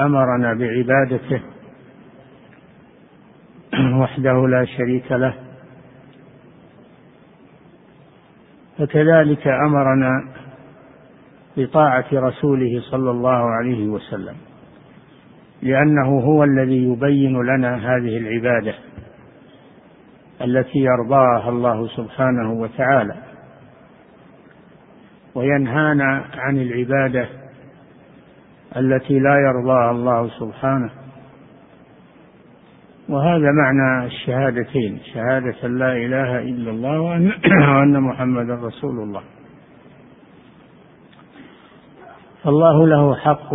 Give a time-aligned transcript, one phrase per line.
[0.00, 1.40] أمرنا بعبادته
[4.00, 5.34] وحده لا شريك له.
[8.78, 10.28] فكذلك أمرنا
[11.56, 14.36] بطاعة رسوله صلى الله عليه وسلم
[15.62, 18.74] لأنه هو الذي يبين لنا هذه العبادة
[20.40, 23.14] التي يرضاها الله سبحانه وتعالى
[25.34, 27.28] وينهانا عن العبادة
[28.76, 30.90] التي لا يرضاها الله سبحانه.
[33.08, 39.22] وهذا معنى الشهادتين شهادة لا إله إلا الله وأن محمدا رسول الله.
[42.42, 43.54] فالله له حق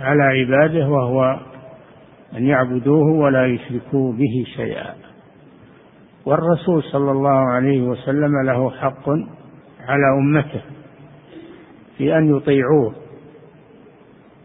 [0.00, 1.40] على عباده وهو
[2.36, 4.94] أن يعبدوه ولا يشركوا به شيئا.
[6.26, 9.08] والرسول صلى الله عليه وسلم له حق
[9.88, 10.60] على أمته
[11.98, 13.01] في أن يطيعوه.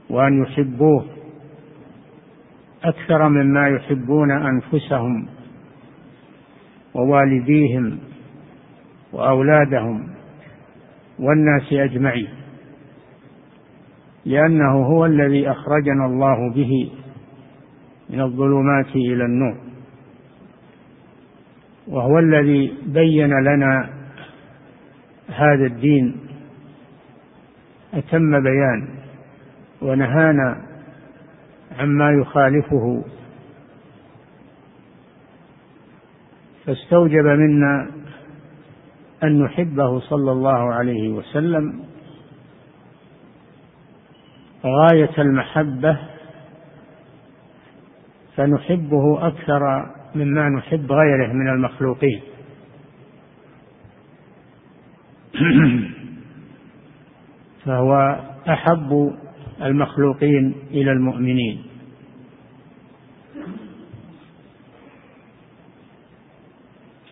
[0.09, 1.05] وأن يحبوه
[2.83, 5.27] أكثر مما يحبون أنفسهم
[6.93, 7.99] ووالديهم
[9.13, 10.07] وأولادهم
[11.19, 12.29] والناس أجمعين
[14.25, 16.91] لأنه هو الذي أخرجنا الله به
[18.09, 19.57] من الظلمات إلى النور
[21.87, 23.89] وهو الذي بين لنا
[25.29, 26.15] هذا الدين
[27.93, 28.87] أتم بيان
[29.81, 30.61] ونهانا
[31.79, 33.03] عما يخالفه.
[36.65, 37.91] فاستوجب منا
[39.23, 41.83] أن نحبه صلى الله عليه وسلم.
[44.65, 45.97] غاية المحبة
[48.35, 52.21] فنحبه أكثر مما نحب غيره من المخلوقين.
[57.65, 58.19] فهو
[58.49, 59.17] أحب
[59.61, 61.63] المخلوقين إلى المؤمنين.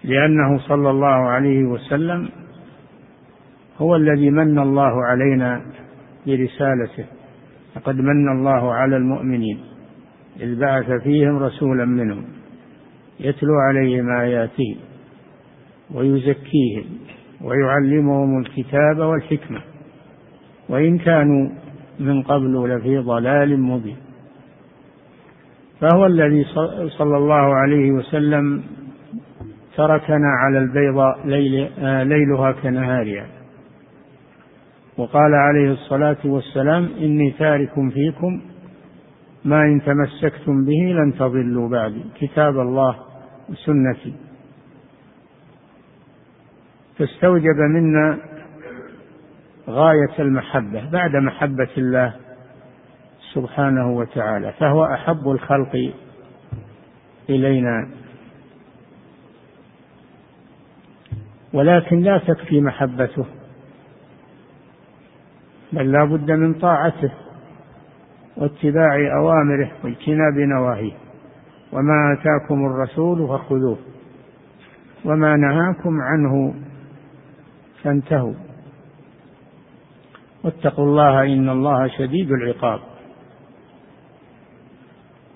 [0.03, 2.29] لأنه صلى الله عليه وسلم
[3.78, 5.61] هو الذي من الله علينا
[6.28, 7.05] برسالته.
[7.75, 9.59] لقد من الله على المؤمنين.
[10.39, 12.25] إذ بعث فيهم رسولا منهم
[13.19, 14.75] يتلو عليهم آياته
[15.94, 16.85] ويزكيهم
[17.41, 19.61] ويعلمهم الكتاب والحكمة.
[20.69, 21.65] وإن كانوا
[22.00, 23.97] من قبل لفي ضلال مبين.
[25.81, 26.45] فهو الذي
[26.97, 28.63] صلى الله عليه وسلم
[29.78, 31.69] تركنا على البيضاء ليل
[32.07, 33.28] ليلها كنهارها.
[34.97, 38.41] وقال عليه الصلاة والسلام إني تارك فيكم
[39.45, 42.03] ما إن تمسكتم به لن تضلوا بعدي.
[42.19, 42.95] كتاب الله
[43.50, 44.13] وسنتي.
[46.97, 48.19] فاستوجب منا
[49.68, 52.14] غاية المحبة بعد محبة الله
[53.34, 55.94] سبحانه وتعالى فهو أحب الخلق
[57.30, 57.88] إلينا.
[61.53, 63.26] ولكن لا تكفي محبته
[65.74, 67.12] بل لا بد من طاعته
[68.38, 70.94] واتباع أوامره واجتناب نواهيه.
[71.72, 73.78] وما آتاكم الرسول فخذوه
[75.06, 76.53] وما نهاكم عنه
[77.84, 78.44] فانتهوا.
[80.45, 82.79] واتقوا الله إن الله شديد العقاب.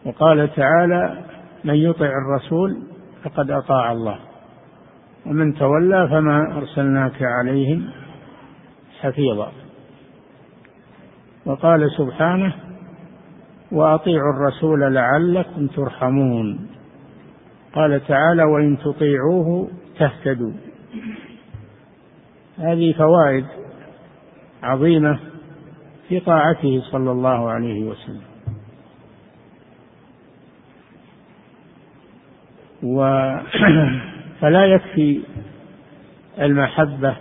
[0.06, 1.24] وقال تعالى
[1.64, 2.78] من يطع الرسول
[3.24, 4.19] فقد أطاع الله
[5.25, 7.90] ومن تولى فما أرسلناك عليهم
[9.00, 9.52] حفيظا.
[11.46, 12.53] وقال سبحانه
[13.72, 16.69] وأطيعوا الرسول لعلكم ترحمون.
[17.74, 19.69] قال تعالى وإن تطيعوه
[20.00, 20.53] تهتدوا.
[22.58, 23.46] هذه فوائد
[24.64, 25.20] عظيمة
[26.09, 28.30] في طاعته صلى الله عليه وسلم.
[32.84, 33.00] و
[34.40, 35.22] فلا يكفي
[36.40, 37.16] المحبة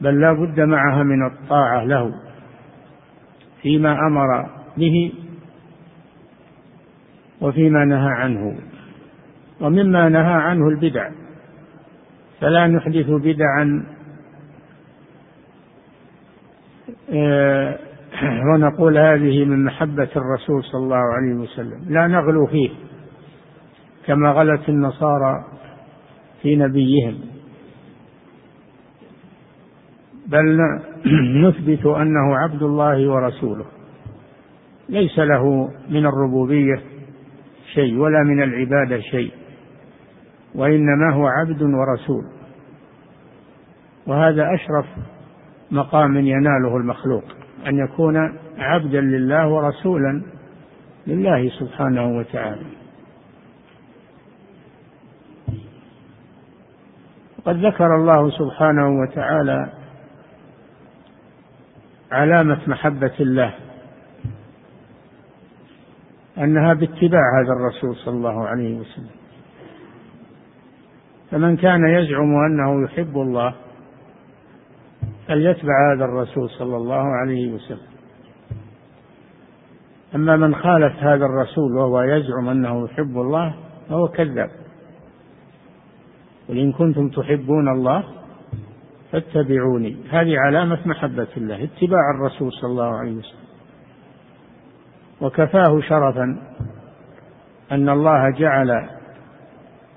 [0.00, 2.14] بل لا بد معها من الطاعة له
[3.62, 5.12] فيما أمر به
[7.40, 8.58] وفيما نهى عنه.
[9.60, 11.10] ومما نهى عنه البدع
[12.40, 13.86] فلا نحدث بدعا
[16.88, 16.95] آه،
[18.52, 21.84] ونقول هذه من محبة الرسول صلى الله عليه وسلم.
[21.88, 22.70] لا نغلو فيه
[24.06, 25.44] كما غلت النصارى
[26.42, 27.20] في نبيهم.
[30.26, 30.58] بل
[31.44, 33.64] نثبت أنه عبد الله ورسوله.
[34.88, 36.80] ليس له من الربوبية
[37.74, 39.32] شيء ولا من العبادة شيء
[40.54, 42.24] وإنما هو عبد ورسول.
[44.06, 44.86] وهذا أشرف
[45.70, 47.24] مقام يناله المخلوق
[47.66, 50.22] أن يكون عبدا لله ورسولا
[51.06, 52.66] لله سبحانه وتعالى.
[57.44, 59.72] قد ذكر الله سبحانه وتعالى
[62.12, 63.54] علامة محبة الله
[66.38, 69.16] أنها باتباع هذا الرسول صلى الله عليه وسلم.
[71.30, 73.54] فمن كان يزعم أنه يحب الله
[75.28, 77.86] فليتبع هذا الرسول صلى الله عليه وسلم.
[80.14, 83.54] أما من خالف هذا الرسول وهو يزعم أنه يحب الله
[83.88, 84.50] فهو كذاب.
[86.48, 88.04] قل إن كنتم تحبون الله
[89.12, 89.96] فاتبعوني.
[90.10, 93.46] هذه علامة محبة الله اتباع الرسول صلى الله عليه وسلم.
[95.20, 96.38] وكفاه شرفا
[97.72, 98.88] أن الله جعل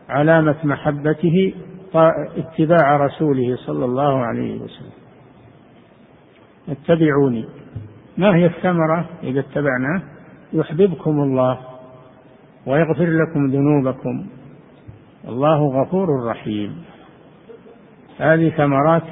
[0.10, 1.54] علامة محبته
[2.38, 4.99] اتباع رسوله صلى الله عليه وسلم.
[6.70, 7.46] اتبعوني.
[8.18, 10.02] ما هي الثمرة إذا اتبعناه
[10.54, 11.60] يحببكم الله
[12.66, 14.28] ويغفر لكم ذنوبكم.
[15.28, 16.84] الله غفور رحيم.
[18.20, 19.04] هذه ثمرات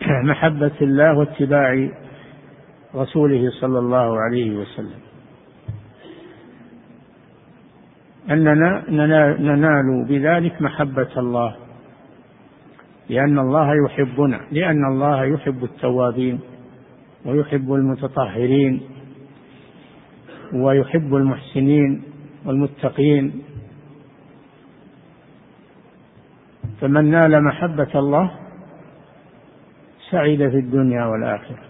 [0.30, 1.88] محبة الله واتباع
[2.94, 5.00] رسوله صلى الله عليه وسلم.
[8.30, 8.84] أننا
[9.38, 11.65] ننال بذلك محبة الله.
[13.08, 16.40] لأن الله يحبنا لأن الله يحب التوابين
[17.24, 18.80] ويحب المتطهرين
[20.52, 22.02] ويحب المحسنين
[22.44, 23.42] والمتقين.
[26.80, 28.30] فمن نال محبة الله
[30.10, 31.62] سعد في الدنيا والآخرة.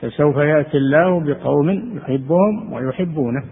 [0.00, 3.44] فسوف يأتي الله بقوم يحبهم ويحبونه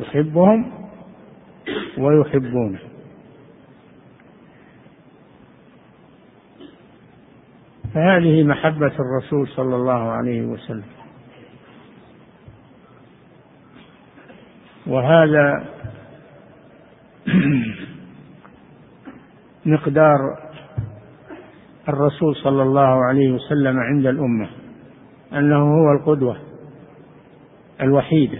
[0.00, 0.72] يحبهم
[1.98, 2.91] ويحبونه.
[7.94, 10.84] فهذه محبة الرسول صلى الله عليه وسلم.
[14.86, 15.64] وهذا
[19.66, 20.18] مقدار
[21.88, 24.48] الرسول صلى الله عليه وسلم عند الأمة
[25.32, 26.36] أنه هو القدوة
[27.80, 28.38] الوحيدة.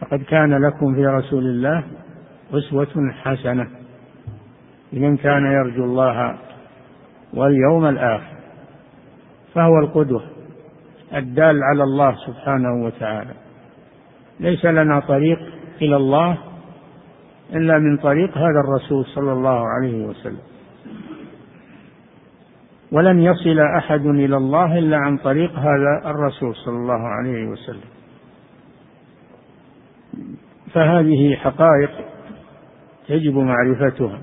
[0.00, 1.84] فقد كان لكم في رسول الله
[2.52, 3.70] أسوة حسنة
[4.92, 6.38] لمن كان يرجو الله
[7.34, 8.36] واليوم الآخر
[9.54, 10.22] فهو القدوة
[11.14, 13.34] الدال على الله سبحانه وتعالى.
[14.40, 15.38] ليس لنا طريق
[15.82, 16.38] إلى الله
[17.52, 20.42] إلا من طريق هذا الرسول صلى الله عليه وسلم.
[22.92, 27.90] ولن يصل أحد إلى الله إلا عن طريق هذا الرسول صلى الله عليه وسلم.
[30.72, 31.90] فهذه حقائق
[33.08, 34.18] يجب معرفتها.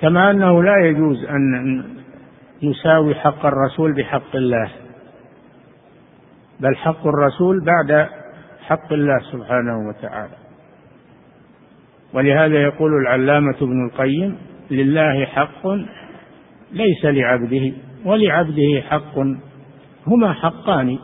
[0.00, 1.84] كما أنه لا يجوز أن
[2.62, 4.70] نساوي حق الرسول بحق الله.
[6.60, 8.08] بل حق الرسول بعد
[8.60, 10.36] حق الله سبحانه وتعالى.
[12.14, 14.36] ولهذا يقول العلامة ابن القيم
[14.70, 15.66] لله حق
[16.72, 17.72] ليس لعبده
[18.04, 19.18] ولعبده حق
[20.06, 20.98] هما حقان.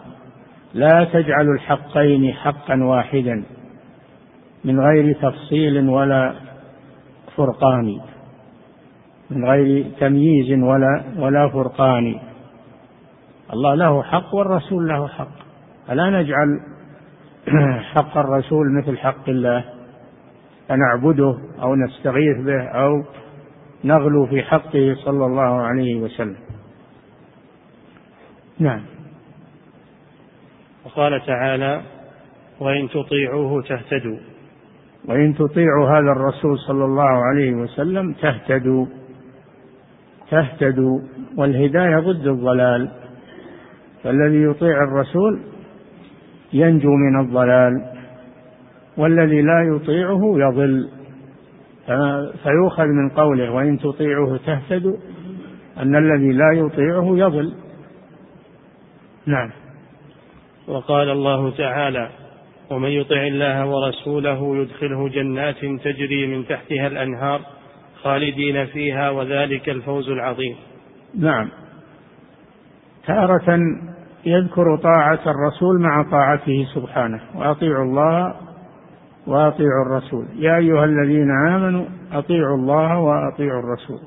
[0.74, 3.44] لا تجعل الحقين حقا واحدا
[4.64, 6.34] من غير تفصيل ولا
[7.36, 8.00] فرقان.
[9.30, 12.20] من غير تمييز ولا ولا فرقان.
[13.52, 15.28] الله له حق والرسول له حق.
[15.86, 16.60] فلا نجعل
[17.94, 19.64] حق الرسول مثل حق الله؟
[20.68, 23.04] فنعبده أو نستغيث به أو
[23.84, 26.36] نغلو في حقه صلى الله عليه وسلم.
[28.58, 28.82] نعم.
[30.84, 31.80] وقال تعالى
[32.60, 34.18] وإن تطيعوه تهتدوا.
[35.04, 38.86] وإن تطيعوا هذا الرسول صلى الله عليه وسلم تهتدوا.
[40.30, 41.00] تهتدوا
[41.36, 42.88] والهداية ضد الضلال.
[44.02, 45.40] فالذي يطيع الرسول
[46.52, 47.84] ينجو من الضلال
[48.96, 50.88] والذي لا يطيعه يضل.
[52.42, 54.96] فيؤخذ من قوله وإن تطيعه تهتدوا
[55.78, 57.54] أن الذي لا يطيعه يضل.
[59.26, 59.50] نعم.
[60.68, 62.08] وقال الله تعالى
[62.70, 67.40] ومن يطع الله ورسوله يدخله جنات تجري من تحتها الأنهار
[68.04, 70.56] خالدين فيها وذلك الفوز العظيم.
[71.18, 71.48] نعم.
[73.06, 73.58] تارة
[74.26, 77.20] يذكر طاعة الرسول مع طاعته سبحانه.
[77.34, 78.34] وأطيعوا الله
[79.26, 80.26] وأطيعوا الرسول.
[80.36, 84.00] يا أيها الذين آمنوا أطيعوا الله وأطيعوا الرسول.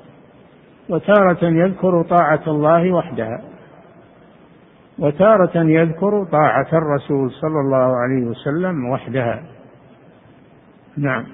[0.88, 3.42] وتارة يذكر طاعة الله وحدها.
[4.98, 9.42] وتارة يذكر طاعة الرسول صلى الله عليه وسلم وحدها.
[10.96, 11.24] نعم.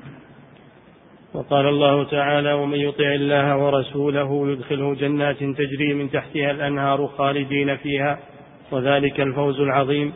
[1.34, 8.18] وقال الله تعالى ومن يطع الله ورسوله يدخله جنات تجري من تحتها الأنهار خالدين فيها
[8.72, 10.12] وذلك الفوز العظيم.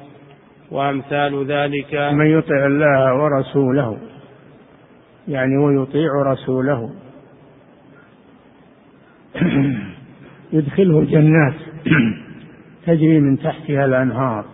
[0.70, 3.98] وأمثال ذلك من يطع الله ورسوله
[5.28, 6.90] يعني ويطيع رسوله.
[10.52, 11.54] يدخله جنات
[12.86, 14.44] تجري من تحتها الأنهار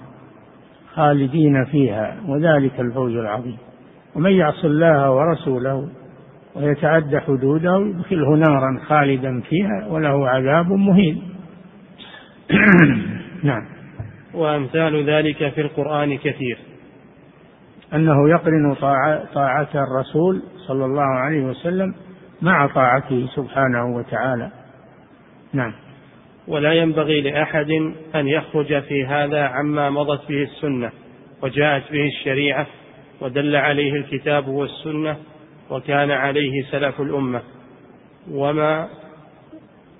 [0.95, 3.59] خالدين فيها وذلك الفوز العظيم.
[4.15, 5.89] ومن يعص الله ورسوله
[6.57, 11.23] ويتعدى حدوده يدخله نارا خالدا فيها وله عذاب مهين.
[13.43, 13.67] نعم.
[14.35, 16.59] وأمثال ذلك في القرآن كثير.
[17.95, 18.75] أنه يقرن
[19.35, 21.95] طاعة الرسول صلى الله عليه وسلم
[22.43, 24.51] مع طاعته سبحانه وتعالى.
[25.53, 25.73] نعم.
[26.49, 27.71] ولا ينبغي لأحد
[28.15, 30.91] أن يخرج في هذا عما مضت به السنة
[31.43, 32.67] وجاءت به الشريعة
[33.21, 35.17] ودل عليه الكتاب والسنة
[35.71, 37.43] وكان عليه سلف الأمة.
[38.31, 38.89] وما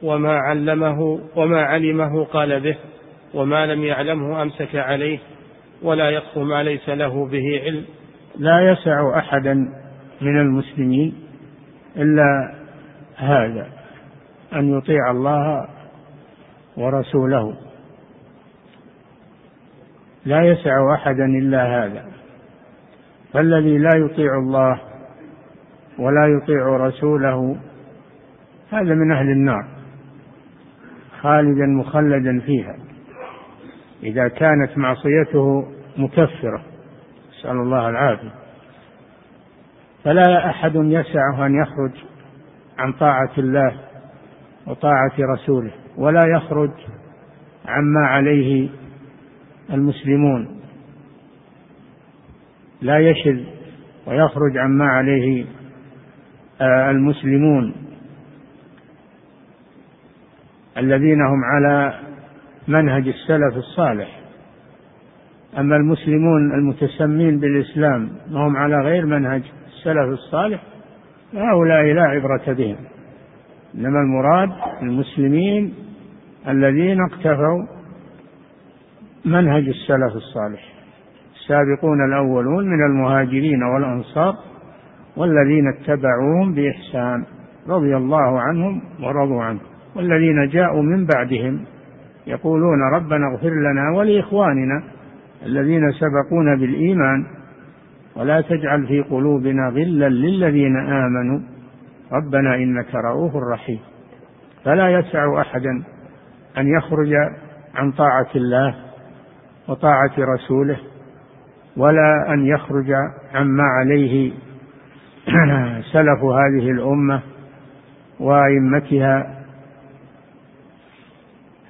[0.03, 2.77] وما علمه وما علمه قال به
[3.35, 5.19] وما لم يعلمه أمسك عليه
[5.83, 7.85] ولا يقف ما ليس له به علم.
[8.39, 9.55] لا يسع أحدا
[10.21, 11.15] من المسلمين
[11.97, 12.55] إلا
[13.17, 13.69] هذا
[14.55, 15.69] أن يطيع الله
[16.77, 17.57] ورسوله.
[20.27, 22.05] لا يسع أحدا إلا هذا.
[23.33, 24.81] فالذي لا يطيع الله
[25.99, 27.57] ولا يطيع رسوله
[28.73, 29.67] هذا من أهل النار
[31.21, 32.77] خالدا مخلدا فيها.
[34.03, 36.63] إذا كانت معصيته مكفرة
[37.31, 38.35] نسأل الله العافية.
[40.05, 41.93] فلا أحد يسعه أن يخرج
[42.79, 43.73] عن طاعة الله
[44.67, 46.71] وطاعة رسوله ولا يخرج
[47.67, 48.69] عما عليه
[49.71, 50.61] المسلمون.
[52.83, 53.45] لا يشذ
[54.07, 55.45] ويخرج عما عليه
[56.63, 57.75] المسلمون
[60.79, 62.01] الذين هم على
[62.69, 64.21] منهج السلف الصالح.
[65.59, 70.63] أما المسلمون المتسمين بالإسلام وهم على غير منهج السلف الصالح
[71.33, 72.77] فهؤلاء لا عبرة بهم.
[73.75, 74.51] إنما المراد
[74.83, 75.75] المسلمين
[76.49, 77.67] الذين اقتفوا
[79.25, 80.75] منهج السلف الصالح.
[81.35, 84.37] السابقون الأولون من المهاجرين والأنصار
[85.17, 87.25] والذين اتبعوهم بإحسان
[87.69, 89.61] رضي الله عنهم ورضوا عنه
[89.97, 91.65] والذين جاءوا من بعدهم
[92.27, 94.83] يقولون ربنا اغفر لنا ولإخواننا
[95.47, 97.27] الذين سبقونا بالإيمان
[98.17, 101.41] ولا تجعل في قلوبنا غلا للذين آمنوا.
[102.13, 103.79] ربنا إنك رؤوف رحيم.
[104.65, 105.83] فلا يسع أحدا
[106.59, 107.15] أن يخرج
[107.75, 108.75] عن طاعة الله
[109.69, 110.77] وطاعة رسوله
[111.77, 112.93] ولا أن يخرج
[113.35, 114.33] عما عليه
[115.93, 117.21] سلف هذه الأمة
[118.21, 119.45] وأئمتها.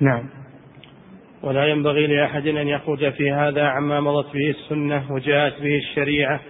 [0.01, 0.25] نعم.
[1.43, 6.41] ولا ينبغي لأحد أن يخرج في هذا عما مضت به السنة وجاءت به الشريعة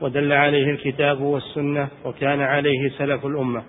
[0.00, 3.62] ودل عليه الكتاب والسنة وكان عليه سلف الأمة.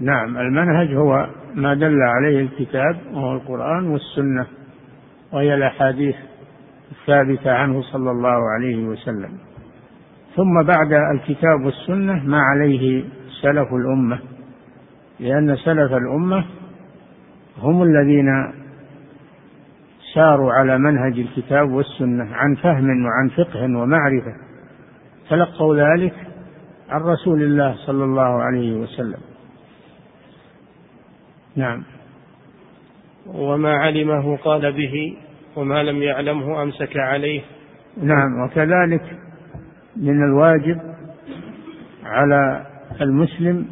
[0.00, 0.38] نعم.
[0.38, 4.46] المنهج هو ما دل عليه الكتاب وهو القرآن والسنة
[5.32, 6.16] وهي الأحاديث
[6.92, 9.45] الثابتة عنه صلى الله عليه وسلم.
[10.36, 13.04] ثم بعد الكتاب والسنة ما عليه
[13.42, 14.18] سلف الأمة
[15.20, 16.44] لأن سلف الأمة
[17.58, 18.52] هم الذين
[20.14, 24.34] ساروا على منهج الكتاب والسنة عن فهم وعن فقه ومعرفة
[25.30, 26.14] تلقوا ذلك
[26.88, 29.20] عن رسول الله صلى الله عليه وسلم.
[31.56, 31.82] نعم.
[33.26, 35.16] وما علمه قال به
[35.56, 37.42] وما لم يعلمه أمسك عليه.
[38.02, 39.25] نعم وكذلك
[39.96, 40.80] من الواجب
[42.04, 42.66] على
[43.00, 43.66] المسلم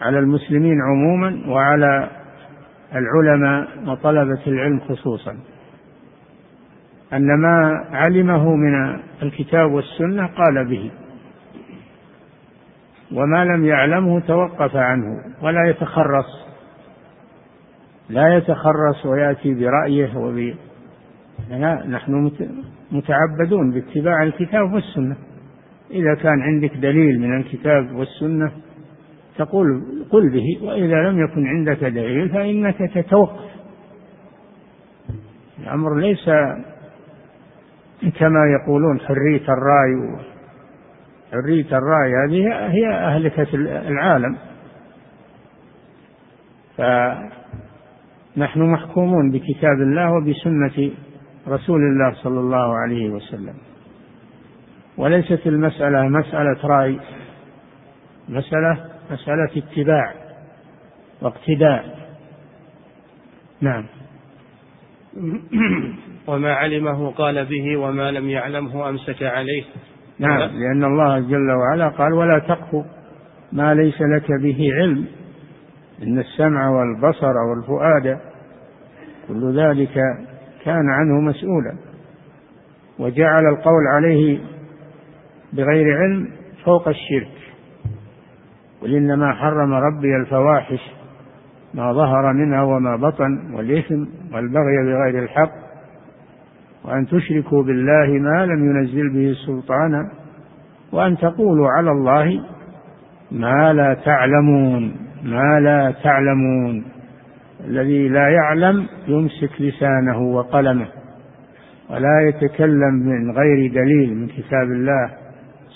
[0.00, 2.10] على المسلمين عموما وعلى
[2.94, 5.36] العلماء وطلبة العلم خصوصا.
[7.12, 10.90] أن ما علمه من الكتاب والسنة قال به
[13.12, 16.44] وما لم يعلمه توقف عنه ولا يتخرص
[18.08, 20.54] لا يتخرص ويأتي برأيه وب
[21.50, 22.30] لا نحن
[22.94, 25.16] متعبدون باتباع الكتاب والسنة.
[25.90, 28.52] إذا كان عندك دليل من الكتاب والسنة
[29.38, 33.50] تقول قل به وإذا لم يكن عندك دليل فإنك تتوقف.
[35.58, 36.24] الأمر ليس
[38.18, 40.18] كما يقولون حرية الرأي
[41.32, 43.46] حرية الرأي هذه هي أهلكة
[43.88, 44.36] العالم.
[46.76, 50.90] فنحن محكومون بكتاب الله وبسنة
[51.48, 53.54] رسول الله صلى الله عليه وسلم.
[54.96, 57.00] وليست المسألة مسألة رأي
[58.28, 60.14] مسألة مسألة اتباع
[61.22, 62.08] واقتداء.
[63.60, 63.84] نعم.
[66.28, 69.64] وما علمه قال به وما لم يعلمه أمسك عليه.
[70.18, 72.84] نعم لأن الله جل وعلا قال ولا تقف
[73.52, 75.06] ما ليس لك به علم
[76.02, 78.18] إن السمع والبصر والفؤاد
[79.28, 79.98] كل ذلك
[80.64, 81.74] كان عنه مسؤولا
[82.98, 84.38] وجعل القول عليه
[85.52, 86.28] بغير علم
[86.64, 87.28] فوق الشرك.
[88.82, 90.90] قل إنما حرم ربي الفواحش
[91.74, 95.52] ما ظهر منها وما بطن والإثم والبغي بغير الحق
[96.84, 100.10] وأن تشركوا بالله ما لم ينزل به سلطانا
[100.92, 102.40] وأن تقولوا على الله
[103.32, 106.84] ما لا تعلمون ما لا تعلمون.
[107.64, 110.86] الذي لا يعلم يمسك لسانه وقلمه
[111.90, 115.10] ولا يتكلم من غير دليل من كتاب الله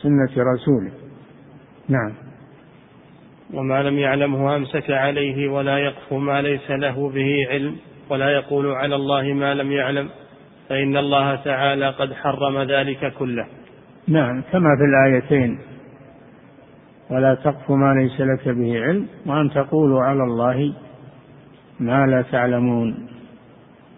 [0.02, 0.90] سنة رسوله.
[1.88, 2.12] نعم.
[3.54, 7.76] وما لم يعلمه أمسك عليه ولا يقف ما ليس له به علم
[8.10, 10.08] ولا يقول على الله ما لم يعلم
[10.68, 13.46] فإن الله تعالى قد حرم ذلك كله.
[14.08, 15.58] نعم كما في الآيتين.
[17.10, 20.74] ولا تقف ما ليس لك به علم وأن تقولوا على الله
[21.80, 23.08] ما لا تعلمون.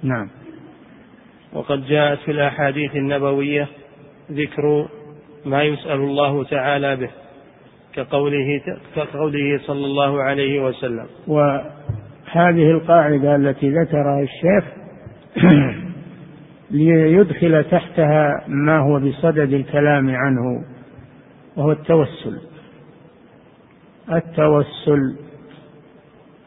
[0.03, 0.29] نعم.
[1.53, 3.69] وقد جاءت في الأحاديث النبوية
[4.33, 4.89] ذكر
[5.47, 7.11] ما يسأل الله تعالى به
[7.95, 8.61] كقوله
[8.97, 11.07] كقوله صلى الله عليه وسلم.
[11.27, 14.65] وهذه القاعدة التي ذكرها الشيخ
[16.71, 20.65] ليدخل تحتها ما هو بصدد الكلام عنه
[21.57, 22.41] وهو التوسل.
[24.13, 25.30] التوسل.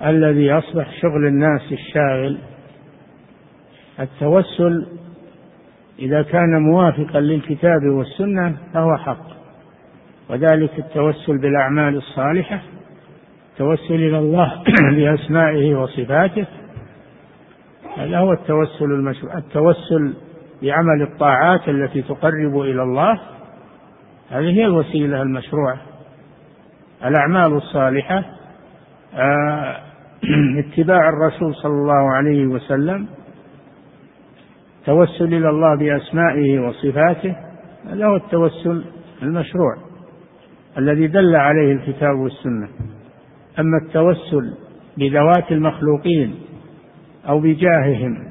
[0.05, 2.37] الذي أصبح شغل الناس الشاغل
[3.99, 4.87] التوسل
[5.99, 9.33] إذا كان موافقا للكتاب والسنة فهو حق.
[10.29, 12.61] وذلك التوسل بالأعمال الصالحة
[13.51, 14.63] التوسل إلى الله
[14.95, 16.45] بأسمائه وصفاته
[17.97, 19.37] هذا هو التوسل المشروع.
[19.37, 20.13] التوسل
[20.61, 23.19] بعمل الطاعات التي تقرب إلى الله
[24.29, 25.77] هذه هي الوسيلة المشروعة.
[27.05, 28.23] الأعمال الصالحة
[29.15, 29.92] آه،
[30.59, 33.07] اتباع الرسول صلى الله عليه وسلم
[34.85, 37.35] توسل إلى الله بأسمائه وصفاته
[37.89, 38.85] هذا هو التوسل
[39.23, 39.75] المشروع
[40.77, 42.67] الذي دل عليه الكتاب والسنة.
[43.59, 44.53] أما التوسل
[44.97, 46.35] بذوات المخلوقين
[47.29, 48.27] أو بجاههم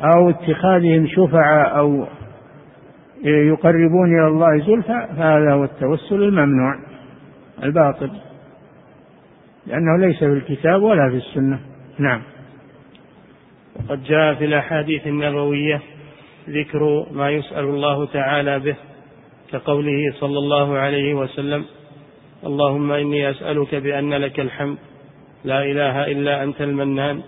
[0.00, 2.06] أو اتخاذهم شفعاء أو
[3.24, 6.74] يقربون إلى الله زلفى فهذا هو التوسل الممنوع
[7.62, 8.10] الباطل.
[9.66, 11.60] لأنه ليس في الكتاب ولا في السنة.
[11.98, 12.22] نعم.
[13.76, 15.82] وقد جاء في الأحاديث النبوية
[16.48, 18.76] ذكر ما يسأل الله تعالى به
[19.52, 21.64] كقوله صلى الله عليه وسلم
[22.46, 24.78] اللهم إني أسألك بأن لك الحمد
[25.44, 27.22] لا إله إلا أنت المنان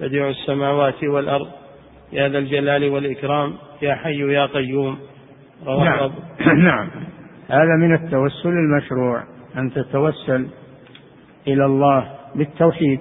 [0.00, 1.48] بديع السماوات والأرض
[2.12, 4.98] يا ذا الجلال والإكرام يا حي يا قيوم
[5.66, 6.10] نعم.
[6.68, 6.90] نعم.
[7.48, 9.22] هذا من التوسل المشروع
[9.56, 10.46] أن تتوسل
[11.48, 13.00] إلى الله بالتوحيد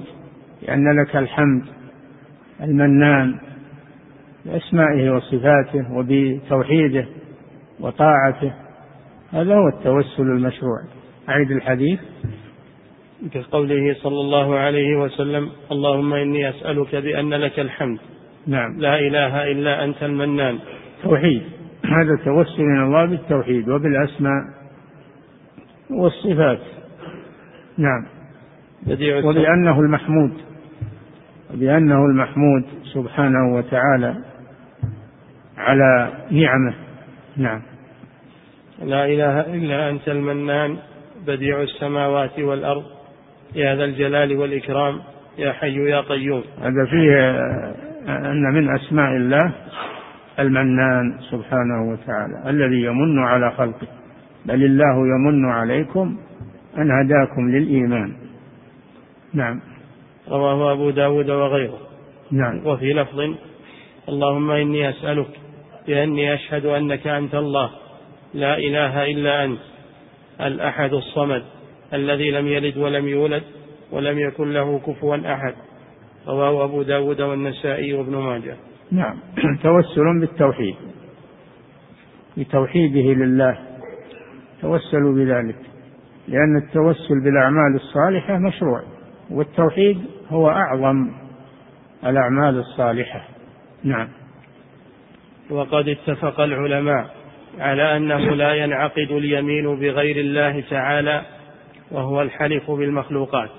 [0.61, 1.63] لأن لك الحمد
[2.61, 3.35] المنان
[4.45, 7.05] بأسمائه وصفاته وبتوحيده
[7.79, 8.53] وطاعته
[9.31, 10.83] هذا هو التوسل المشروع.
[11.29, 11.99] أعيد الحديث.
[13.33, 17.99] كقوله صلى الله عليه وسلم اللهم إني أسألك بأن لك الحمد.
[18.47, 18.79] نعم.
[18.79, 20.59] لا إله إلا أنت المنان.
[21.03, 21.43] توحيد.
[21.85, 24.43] هذا توسل إلى الله بالتوحيد وبالأسماء
[25.89, 26.59] والصفات.
[27.77, 28.18] نعم.
[29.23, 30.33] وبأنه المحمود.
[31.53, 32.63] وبأنه المحمود
[32.93, 34.15] سبحانه وتعالى
[35.57, 36.73] على نعمه.
[37.37, 37.61] نعم.
[38.83, 40.77] لا إله إلا أنت المنان
[41.27, 42.83] بديع السماوات والأرض.
[43.55, 44.99] يا ذا الجلال والإكرام
[45.37, 46.43] يا حي يا قيوم.
[46.61, 47.39] هذا فيه
[48.07, 49.51] أن من أسماء الله
[50.39, 53.87] المنان سبحانه وتعالى الذي يمن على خلقه.
[54.45, 56.17] بل الله يمن عليكم
[56.77, 58.13] أن هداكم للإيمان.
[59.33, 59.61] نعم.
[60.27, 61.79] رواه أبو داود وغيره.
[62.31, 62.67] نعم.
[62.67, 63.19] وفي لفظ
[64.09, 65.39] اللهم إني أسألك
[65.87, 67.69] بأني أشهد أنك أنت الله
[68.33, 69.59] لا إله إلا أنت
[70.41, 71.43] الأحد الصمد
[71.93, 73.43] الذي لم يلد ولم يولد
[73.91, 75.53] ولم يكن له كفوا أحد.
[76.27, 78.55] رواه أبو داود والنسائي وابن ماجه.
[78.91, 79.19] نعم.
[79.63, 80.75] توسل بالتوحيد.
[82.37, 83.57] بتوحيده لله.
[84.61, 85.55] توسلوا بذلك.
[86.27, 88.98] لأن التوسل بالأعمال الصالحة مشروع.
[89.31, 91.11] والتوحيد هو أعظم
[92.05, 93.21] الأعمال الصالحة.
[93.83, 94.07] نعم.
[95.49, 97.09] وقد اتفق العلماء
[97.59, 101.21] على أنه لا ينعقد اليمين بغير الله تعالى
[101.91, 103.49] وهو الحلف بالمخلوقات.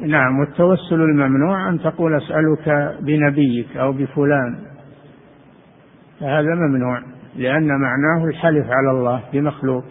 [0.00, 0.38] نعم.
[0.38, 4.56] والتوسل الممنوع أن تقول أسألك بنبيك أو بفلان.
[6.20, 7.02] هذا ممنوع
[7.36, 9.84] لأن معناه الحلف على الله بمخلوق.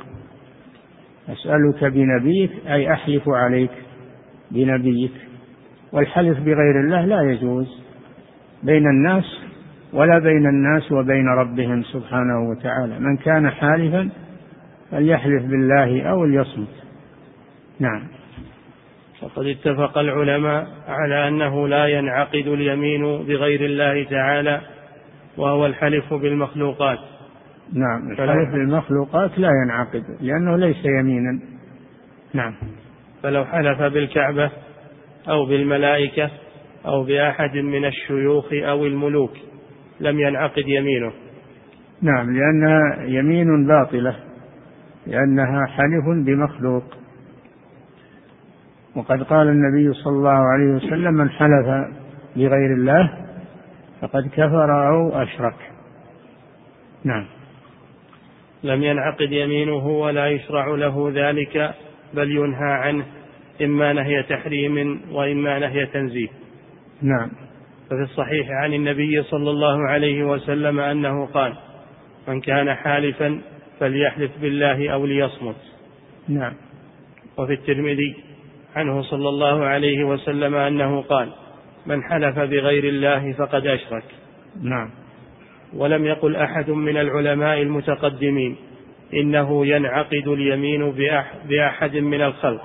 [1.29, 3.71] أسألك بنبيك أي أحلف عليك.
[4.53, 5.11] بنبيك
[5.91, 7.83] والحلف بغير الله لا يجوز
[8.63, 9.23] بين الناس
[9.93, 12.99] ولا بين الناس وبين ربهم سبحانه وتعالى.
[12.99, 14.09] من كان حالفا
[14.91, 16.67] فليحلف بالله أو ليصمت.
[17.79, 18.03] نعم.
[19.21, 24.61] وقد اتفق العلماء على أنه لا ينعقد اليمين بغير الله تعالى
[25.37, 26.99] وهو الحلف بالمخلوقات.
[27.73, 31.39] نعم الحلف بالمخلوقات لا ينعقد لأنه ليس يمينا.
[32.33, 32.53] نعم.
[33.23, 34.51] فلو حلف بالكعبة
[35.29, 36.29] أو بالملائكة
[36.85, 39.31] أو بأحد من الشيوخ أو الملوك
[39.99, 41.11] لم ينعقد يمينه.
[42.01, 44.15] نعم لأنها يمين باطلة
[45.07, 46.83] لأنها حلف بمخلوق.
[48.95, 51.67] وقد قال النبي صلى الله عليه وسلم من حلف
[52.35, 53.13] بغير الله
[54.01, 55.55] فقد كفر أو أشرك.
[57.03, 57.25] نعم.
[58.63, 61.73] لم ينعقد يمينه ولا يشرع له ذلك
[62.13, 63.05] بل ينهى عنه
[63.61, 66.27] إما نهي تحريم وإما نهي تنزيه.
[67.01, 67.31] نعم.
[67.89, 71.53] ففي الصحيح عن النبي صلى الله عليه وسلم أنه قال
[72.27, 73.41] من كان حالفا
[73.79, 75.55] فليحلف بالله أو ليصمت.
[76.29, 76.53] نعم.
[77.37, 78.15] وفي الترمذي
[78.75, 81.29] عنه صلى الله عليه وسلم أنه قال
[81.85, 84.03] من حلف بغير الله فقد أشرك.
[84.61, 84.89] نعم.
[85.75, 88.55] ولم يقل أحد من العلماء المتقدمين
[89.21, 90.93] إنه ينعقد اليمين
[91.49, 92.61] بأحد من الخلق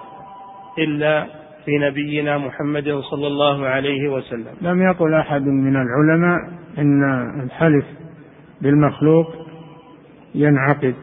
[0.78, 1.26] إلا
[1.64, 4.54] في نبينا محمد صلى الله عليه وسلم.
[4.60, 6.38] لم يقل أحد من العلماء
[6.78, 7.02] إن
[7.44, 7.84] الحلف
[8.60, 9.26] بالمخلوق
[10.34, 10.94] ينعقد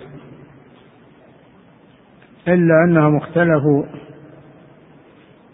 [2.48, 3.84] إلا أنهم اختلفوا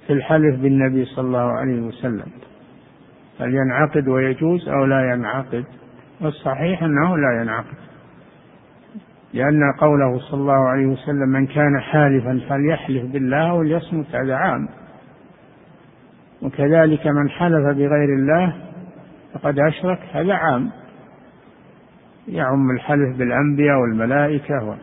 [0.08, 2.32] في الحلف بالنبي صلى الله عليه وسلم.
[3.39, 5.65] هل ينعقد ويجوز أو لا ينعقد؟
[6.21, 7.90] والصحيح أنه لا ينعقد.
[9.34, 14.67] لأن قوله صلى الله عليه وسلم من كان حالفا فليحلف بالله وليصمت هذا عام.
[16.41, 18.56] وكذلك من حلف بغير الله
[19.34, 20.70] فقد أشرك هذا عام.
[22.28, 24.78] يعم الحلف بالأنبياء والملائكة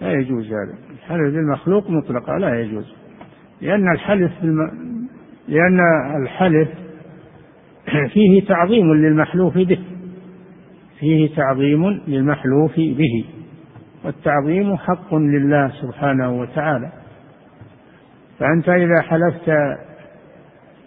[0.00, 0.78] لا يجوز هذا.
[0.90, 2.94] الحلف بالمخلوق مطلقا لا يجوز.
[3.60, 4.70] لأن الحلف بالم...
[5.48, 5.80] لأن
[6.22, 6.68] الحلف
[8.12, 9.78] فيه تعظيم للمحلوف به.
[11.00, 13.35] فيه تعظيم للمحلوف به.
[14.06, 16.92] والتعظيم حق لله سبحانه وتعالى.
[18.38, 19.50] فأنت إذا حلفت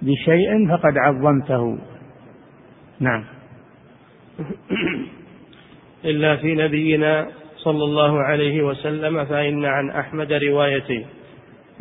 [0.02, 1.78] بشيء فقد عظمته.
[3.00, 3.24] نعم.
[6.06, 11.06] إلا في نبينا صلى الله عليه وسلم فإن عن أحمد روايتين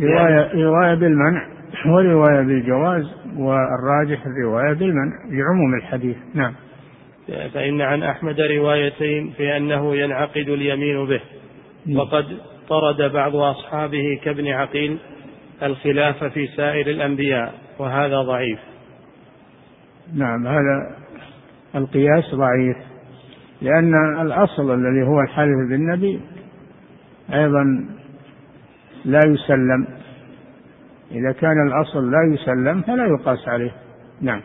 [0.00, 1.46] رواية, رواية بالمنع
[1.86, 6.16] ورواية بالجواز والراجح الرواية بالمنع لعموم الحديث.
[6.34, 6.54] نعم.
[7.28, 11.20] فإن عن أحمد روايتين في أنه ينعقد اليمين به.
[11.96, 12.38] وقد
[12.68, 14.98] طرد بعض أصحابه كابن عقيل
[15.62, 18.58] الخلاف في سائر الأنبياء وهذا ضعيف.
[20.14, 20.96] نعم هذا
[21.74, 22.76] القياس ضعيف
[23.62, 26.20] لأن الأصل الذي هو الحلف بالنبي
[27.34, 27.88] أيضا
[29.04, 29.86] لا يسلم.
[31.10, 33.72] إذا كان الأصل لا يسلم فلا يقاس عليه.
[34.20, 34.40] نعم.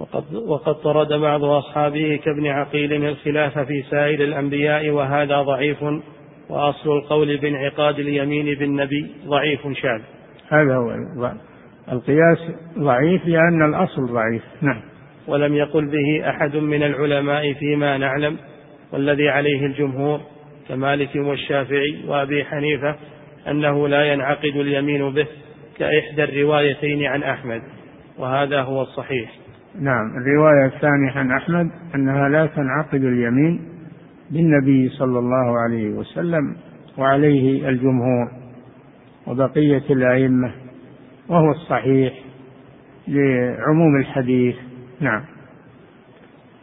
[0.00, 5.82] وقد, وقد طرد بعض أصحابه كابن عقيل الخلاف في سائر الأنبياء وهذا ضعيف
[6.48, 10.00] وأصل القول بانعقاد اليمين بالنبي ضعيف شاذ.
[10.48, 11.32] هذا هو
[11.92, 12.38] القياس
[12.78, 14.42] ضعيف لأن الأصل ضعيف.
[14.62, 14.82] نعم.
[15.28, 18.36] ولم يقل به أحد من العلماء فيما نعلم
[18.92, 20.20] والذي عليه الجمهور
[20.68, 22.96] كمالك والشافعي وأبي حنيفة
[23.48, 25.26] أنه لا ينعقد اليمين به
[25.78, 27.62] كإحدى الروايتين عن أحمد
[28.18, 29.30] وهذا هو الصحيح.
[29.80, 33.60] نعم الرواية الثانية عن أحمد أنها لا تنعقد اليمين
[34.30, 36.56] بالنبي صلى الله عليه وسلم
[36.98, 38.30] وعليه الجمهور
[39.26, 40.52] وبقية الأئمة
[41.28, 42.12] وهو الصحيح
[43.08, 44.56] لعموم الحديث.
[45.00, 45.24] نعم.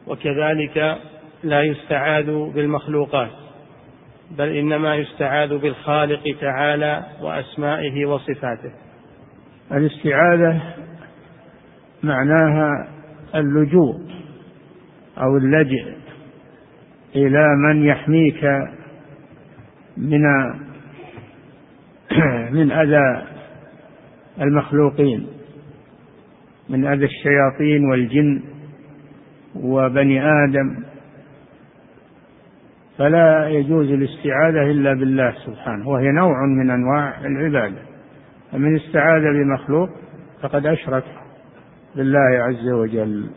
[0.07, 0.97] وكذلك
[1.43, 3.31] لا يستعاذ بالمخلوقات
[4.37, 8.71] بل إنما يستعاذ بالخالق تعالى وأسمائه وصفاته.
[9.71, 10.61] الاستعاذة
[12.03, 12.92] معناها
[13.35, 13.99] اللجوء
[15.17, 15.93] أو اللجئ
[17.15, 18.43] إلى من يحميك
[19.97, 20.21] من
[22.57, 23.23] من أذى
[24.41, 25.27] المخلوقين
[26.69, 28.41] من أذى الشياطين والجن
[29.55, 30.83] وبني آدم.
[32.97, 37.81] فلا يجوز الاستعاذة إلا بالله سبحانه وهي نوع من أنواع العبادة.
[38.51, 39.89] فمن استعاذ بمخلوق
[40.41, 41.03] فقد أشرك.
[41.95, 43.29] بالله عز وجل.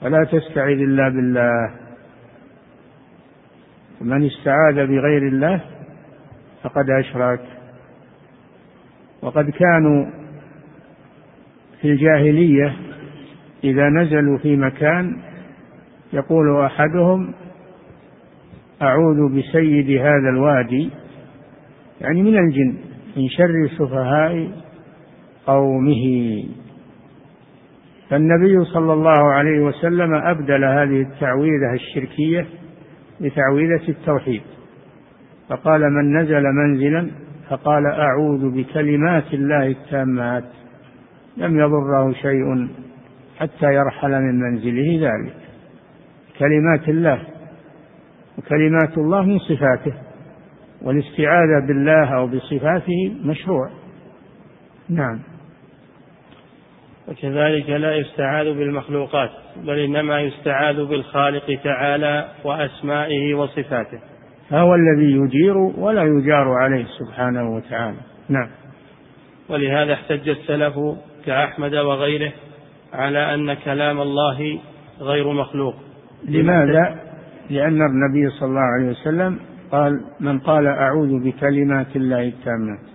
[0.00, 1.70] فلا تستعذ إلا بالله.
[4.00, 5.60] من استعاذ بغير الله
[6.62, 7.40] فقد أشرك.
[9.22, 10.06] وقد كانوا
[11.80, 12.76] في الجاهلية
[13.64, 15.16] إذا نزلوا في مكان
[16.12, 17.34] يقول أحدهم
[18.82, 20.90] أعوذ بسيد هذا الوادي
[22.00, 22.74] يعني من الجن
[23.16, 24.50] من شر سفهاء
[25.46, 26.44] قومه.
[28.12, 32.46] فالنبي صلى الله عليه وسلم أبدل هذه التعويذة الشركية
[33.20, 34.42] بتعويذة التوحيد.
[35.48, 37.10] فقال من نزل منزلا
[37.48, 40.44] فقال أعوذ بكلمات الله التامات.
[41.36, 42.68] لم يضره شيء
[43.38, 45.36] حتى يرحل من منزله ذلك.
[46.38, 47.22] كلمات الله
[48.38, 49.94] وكلمات الله من صفاته
[50.82, 53.70] والاستعاذة بالله أو بصفاته مشروع.
[54.88, 55.18] نعم.
[57.08, 63.98] وكذلك لا يستعاذ بالمخلوقات بل إنما يستعاذ بالخالق تعالى وأسمائه وصفاته.
[64.50, 67.96] فهو الذي يجير ولا يجار عليه سبحانه وتعالى.
[68.28, 68.48] نعم.
[69.48, 70.74] ولهذا احتج السلف
[71.26, 72.32] كأحمد وغيره
[72.92, 74.58] على أن كلام الله
[75.00, 75.74] غير مخلوق.
[76.28, 77.00] لماذا؟
[77.50, 79.38] لأن النبي صلى الله عليه وسلم
[79.70, 82.92] قال من قال أعوذ بكلمات الله التامات.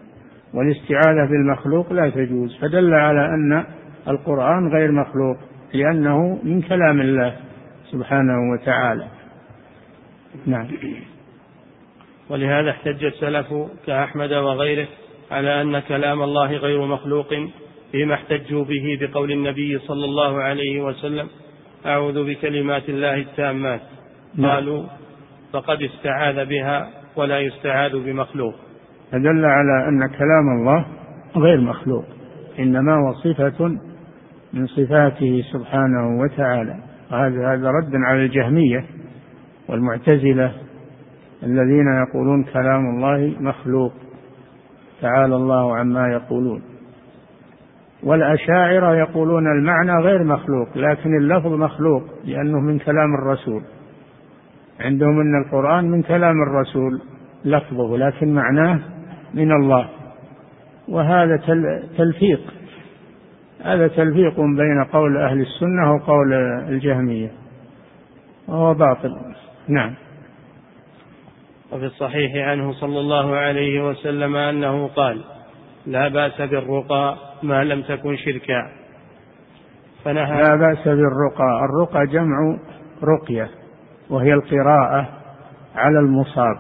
[0.54, 3.66] والاستعاذة بالمخلوق لا تجوز فدل على أن
[4.08, 5.38] القرآن غير مخلوق
[5.74, 7.36] لأنه من كلام الله
[7.92, 9.08] سبحانه وتعالى.
[10.46, 10.68] نعم.
[12.30, 13.54] ولهذا احتج السلف
[13.86, 14.88] كأحمد وغيره
[15.32, 17.34] على أن كلام الله غير مخلوق
[17.92, 21.28] فيما احتجوا به بقول النبي صلى الله عليه وسلم
[21.86, 23.82] أعوذ بكلمات الله التامات.
[24.36, 24.52] نعم.
[24.52, 24.84] قالوا
[25.54, 28.56] فقد استعاذ بها ولا يستعاذ بمخلوق.
[29.12, 30.86] فدل على أن كلام الله
[31.36, 32.06] غير مخلوق
[32.60, 33.78] إنما هو صفة
[34.58, 36.76] من صفاته سبحانه وتعالى.
[37.12, 38.86] وهذا هذا رد على الجهمية
[39.70, 40.52] والمعتزلة
[41.44, 43.94] الذين يقولون كلام الله مخلوق.
[45.02, 46.62] تعالى الله عما يقولون.
[48.04, 53.62] والأشاعرة يقولون المعنى غير مخلوق لكن اللفظ مخلوق لأنه من كلام الرسول.
[54.80, 57.02] عندهم أن القرآن من كلام الرسول
[57.46, 58.80] لفظه لكن معناه
[59.34, 59.90] من الله.
[60.88, 61.38] وهذا
[61.98, 62.40] تلفيق.
[63.64, 66.34] هذا تلفيق بين قول أهل السنة وقول
[66.70, 67.32] الجهمية.
[68.48, 69.18] وهو باطل.
[69.68, 69.94] نعم.
[71.72, 75.22] وفي الصحيح عنه صلى الله عليه وسلم أنه قال
[75.86, 78.72] لا بأس بالرقى ما لم تكن شركا.
[80.06, 81.66] فنهى لا بأس بالرقى.
[81.66, 82.58] الرقى جمع
[83.04, 83.50] رقية
[84.10, 85.10] وهي القراءة
[85.76, 86.56] على المصاب.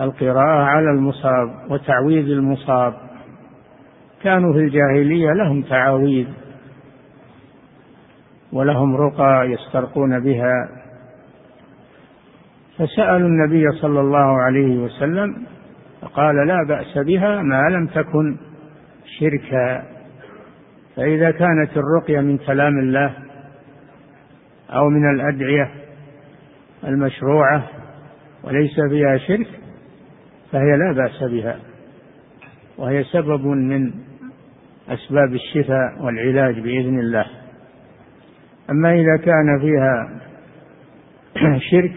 [0.00, 3.05] القراءة على المصاب وتعويذ المصاب.
[4.26, 6.26] كانوا في الجاهلية لهم تعاويذ
[8.52, 10.68] ولهم رقى يسترقون بها.
[12.78, 15.46] فسألوا النبي صلى الله عليه وسلم
[16.02, 18.36] فقال لا بأس بها ما لم تكن
[19.18, 19.82] شركا.
[20.96, 23.12] فإذا كانت الرقية من كلام الله
[24.70, 25.70] أو من الأدعية
[26.84, 27.62] المشروعة
[28.44, 29.48] وليس فيها شرك
[30.52, 31.56] فهي لا بأس بها.
[32.78, 34.05] وهي سبب من
[34.88, 37.26] أسباب الشفاء والعلاج بإذن الله.
[38.70, 40.20] أما إذا كان فيها
[41.70, 41.92] شرك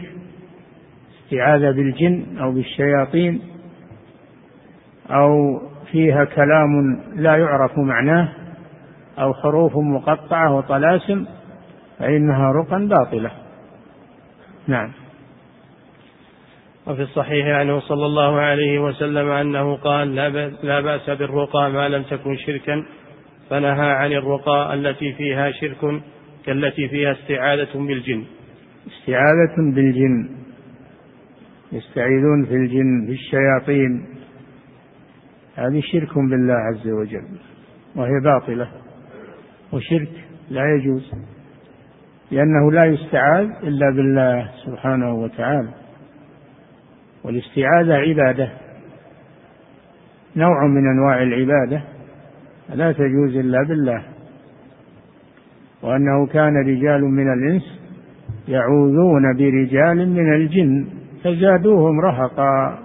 [1.24, 3.42] استعاذة بالجن أو بالشياطين
[5.10, 8.30] أو فيها كلام لا يعرف معناه
[9.20, 11.26] أو حروف مقطعة وطلاسم
[12.00, 13.32] فإنها رقى باطلة.
[14.68, 14.92] نعم.
[16.88, 20.16] وفي الصحيح عنه صلى الله عليه وسلم أنه قال
[20.64, 22.86] لا بأس بالرقى ما لم تكن شركا
[23.50, 26.02] فنهى عن الرقى التي فيها شرك
[26.46, 28.24] كالتي فيها استعاذة بالجن.
[28.88, 30.30] استعاذة بالجن.
[31.72, 34.06] يستعيذون في الجن في الشياطين.
[35.56, 37.28] هذه شرك بالله عز وجل
[37.96, 38.68] وهي باطلة
[39.72, 40.12] وشرك
[40.50, 41.12] لا يجوز
[42.32, 45.79] لأنه لا يستعاذ إلا بالله سبحانه وتعالى.
[47.24, 48.50] والاستعاذة عبادة.
[50.36, 51.82] نوع من أنواع العبادة
[52.76, 54.04] لا تجوز إلا بالله.
[55.84, 57.80] وأنه كان رجال من الإنس
[58.48, 60.86] يعوذون برجال من الجن
[61.24, 62.80] فزادوهم رهقا.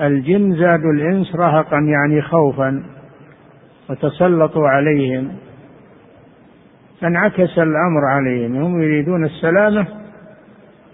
[0.00, 2.82] الجن زادوا الإنس رهقا يعني خوفا
[3.90, 5.28] وتسلطوا عليهم.
[7.00, 8.56] فانعكس الأمر عليهم.
[8.56, 10.01] هم يريدون السلامة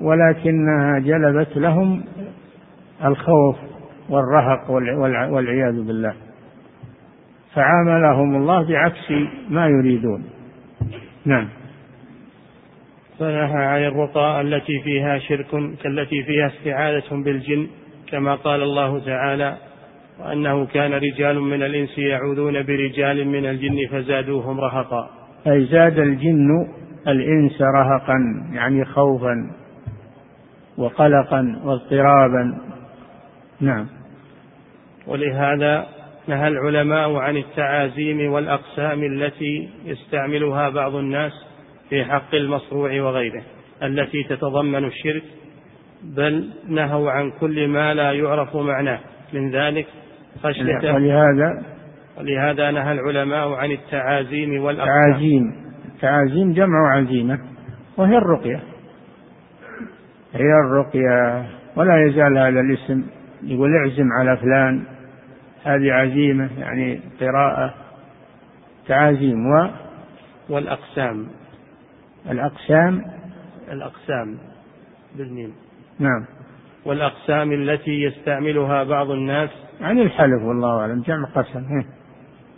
[0.01, 2.05] ولكنها جلبت لهم
[3.05, 3.57] الخوف
[4.09, 4.71] والرهق
[5.31, 6.15] والعياذ بالله.
[7.55, 9.13] فعاملهم الله بعكس
[9.51, 10.25] ما يريدون.
[11.25, 11.49] نعم.
[13.19, 15.51] فنهى عن الرقى التي فيها شرك
[15.83, 17.67] كالتي فيها استعاذة بالجن
[18.11, 19.57] كما قال الله تعالى
[20.21, 25.11] وأنه كان رجال من الإنس يعوذون برجال من الجن فزادوهم رهقا.
[25.47, 26.69] أي زاد الجن
[27.09, 28.15] الإنس رهقا
[28.53, 29.51] يعني خوفا.
[30.79, 32.59] وقلقا واضطرابا.
[33.61, 33.87] نعم.
[35.07, 35.87] ولهذا
[36.29, 41.33] نهى العلماء عن التعازيم والأقسام التي يستعملها بعض الناس
[41.89, 43.43] في حق المصروع وغيره
[43.83, 45.23] التي تتضمن الشرك
[46.03, 48.99] بل نهوا عن كل ما لا يعرف معناه.
[49.33, 49.87] من ذلك
[50.43, 51.63] خشية ولهذا
[52.19, 55.13] ولهذا نهى العلماء عن التعازيم والأقسام.
[55.13, 55.43] تعازيم.
[55.95, 57.39] التعازيم جمع عزيمة
[57.97, 58.61] وهي الرقية.
[60.35, 63.05] هي الرقية ولا يزال هذا الاسم
[63.43, 64.83] يقول اعزم على فلان
[65.65, 67.75] هذه عزيمة يعني قراءة
[68.87, 69.71] تعازيم و
[70.49, 71.27] والأقسام.
[72.31, 73.05] الأقسام؟
[73.73, 74.39] الأقسام
[75.17, 75.53] بالميم.
[75.99, 76.25] نعم.
[76.85, 79.51] والأقسام التي يستعملها بعض الناس.
[79.81, 81.59] عن الحلف والله أعلم جمع قسم.
[81.59, 81.87] إيه.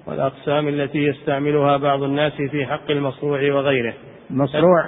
[0.06, 3.94] والأقسام التي يستعملها بعض الناس في حق المصروع وغيره.
[4.30, 4.84] المصروع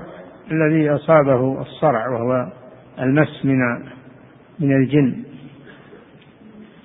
[0.51, 2.62] الذي أصابه الصرع وهو
[3.03, 3.59] المس من
[4.61, 5.17] من الجن.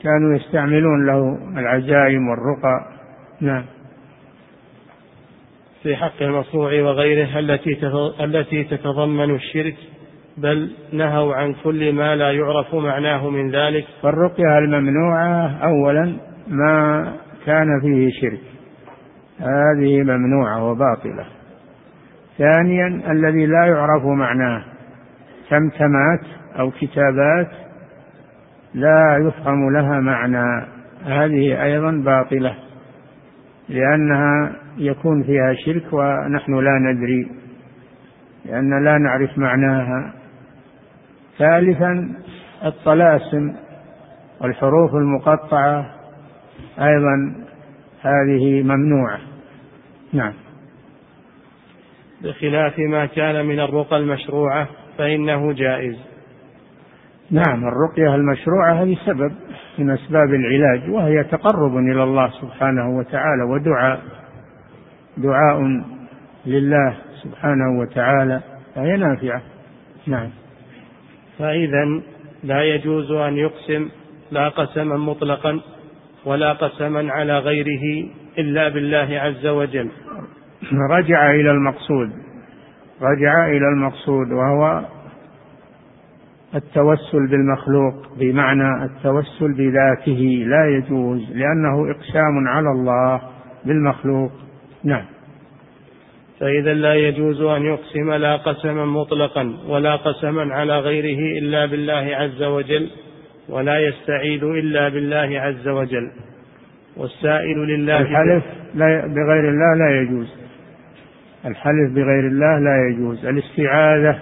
[0.03, 2.85] كانوا يستعملون له العزائم والرقى.
[3.41, 3.63] نعم.
[5.83, 7.79] في حق المصروع وغيره التي
[8.23, 9.75] التي تتضمن الشرك
[10.37, 13.85] بل نهوا عن كل ما لا يعرف معناه من ذلك.
[14.01, 17.13] فالرقية الممنوعة أولا ما
[17.45, 18.41] كان فيه شرك.
[19.39, 21.25] هذه ممنوعة وباطلة.
[22.37, 24.76] ثانيا الذي لا يعرف معناه.
[25.49, 26.21] تمتمات
[26.59, 27.51] أو كتابات
[28.73, 30.67] لا يفهم لها معنى.
[31.05, 32.55] هذه أيضا باطلة
[33.69, 37.31] لأنها يكون فيها شرك ونحن لا ندري
[38.45, 40.13] لأن لا نعرف معناها.
[41.37, 42.13] ثالثا
[42.65, 43.53] الطلاسم
[44.41, 45.85] والحروف المقطعة
[46.79, 47.35] أيضا
[48.01, 49.19] هذه ممنوعة.
[50.13, 50.33] نعم.
[52.21, 55.95] بخلاف ما كان من الرقى المشروعة فإنه جائز.
[57.31, 59.31] نعم الرقية المشروعة هذه سبب
[59.77, 64.01] من أسباب العلاج وهي تقرب إلى الله سبحانه وتعالى ودعاء
[65.17, 65.61] دعاء
[66.45, 68.41] لله سبحانه وتعالى
[68.75, 69.41] فهي نافعة.
[70.07, 70.29] نعم.
[71.39, 72.01] فإذا
[72.43, 73.89] لا يجوز أن يقسم
[74.31, 75.59] لا قسما مطلقا
[76.25, 79.89] ولا قسما على غيره إلا بالله عز وجل.
[80.91, 82.26] رجع إلى المقصود.
[83.01, 84.85] رجع إلى المقصود وهو
[86.55, 93.21] التوسل بالمخلوق بمعنى التوسل بذاته لا يجوز لأنه إقسام على الله
[93.65, 94.31] بالمخلوق.
[94.83, 95.05] نعم.
[96.39, 102.43] فإذا لا يجوز أن يقسم لا قسما مطلقا ولا قسما على غيره إلا بالله عز
[102.43, 102.89] وجل
[103.49, 106.11] ولا يستعيذ إلا بالله عز وجل.
[106.97, 108.43] والسائل لله الحلف
[109.15, 110.46] بغير الله لا يجوز.
[111.45, 114.19] الحلف بغير الله لا يجوز الاستعاذة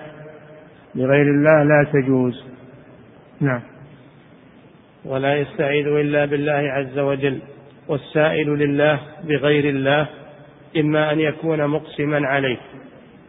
[0.95, 2.45] بغير الله لا تجوز.
[3.41, 3.61] نعم.
[5.05, 7.39] ولا يستعيذ إلا بالله عز وجل
[7.87, 10.07] والسائل لله بغير الله
[10.77, 12.57] إما أن يكون مقسما عليه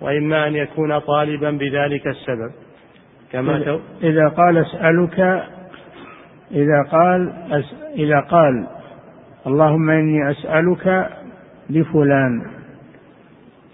[0.00, 2.50] وإما أن يكون طالبا بذلك السبب.
[3.32, 5.20] كما إذا قال أسألك
[6.50, 7.32] إذا قال
[7.96, 8.66] إذا قال
[9.46, 11.10] اللهم إني أسألك
[11.70, 12.55] بفلان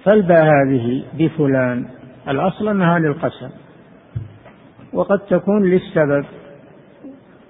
[0.04, 1.86] فالباء هذه بفلان.
[2.28, 3.50] الأصل أنها للقسم.
[4.92, 6.24] وقد تكون للسبب.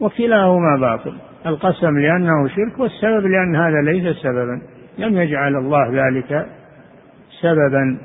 [0.01, 1.15] وكلاهما باطل.
[1.47, 4.63] القسم لأنه شرك والسبب لأن هذا ليس سببا.
[4.99, 6.47] لم يجعل الله ذلك
[7.41, 7.99] سببا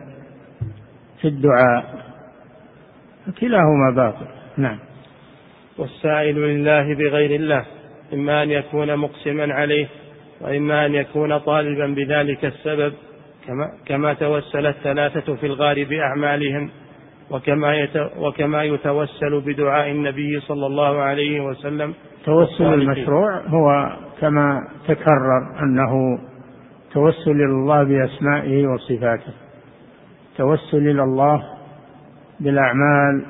[1.21, 2.05] في الدعاء.
[3.39, 4.25] كلاهما باطل.
[4.57, 4.77] نعم.
[5.77, 7.65] والسائل لله بغير الله.
[8.13, 9.87] إما أن يكون مقسما عليه
[10.41, 12.93] وإما أن يكون طالبا بذلك السبب.
[13.47, 16.69] كما, كما توسل الثلاثة في الغار بأعمالهم
[17.31, 17.87] وكما
[18.17, 21.93] وكما يتوسل بدعاء النبي صلى الله عليه وسلم.
[22.25, 26.19] توسل المشروع هو كما تكرر أنه
[26.93, 29.33] توسل إلى الله بأسمائه وصفاته.
[30.37, 31.43] توسل إلى الله
[32.39, 33.25] بالأعمال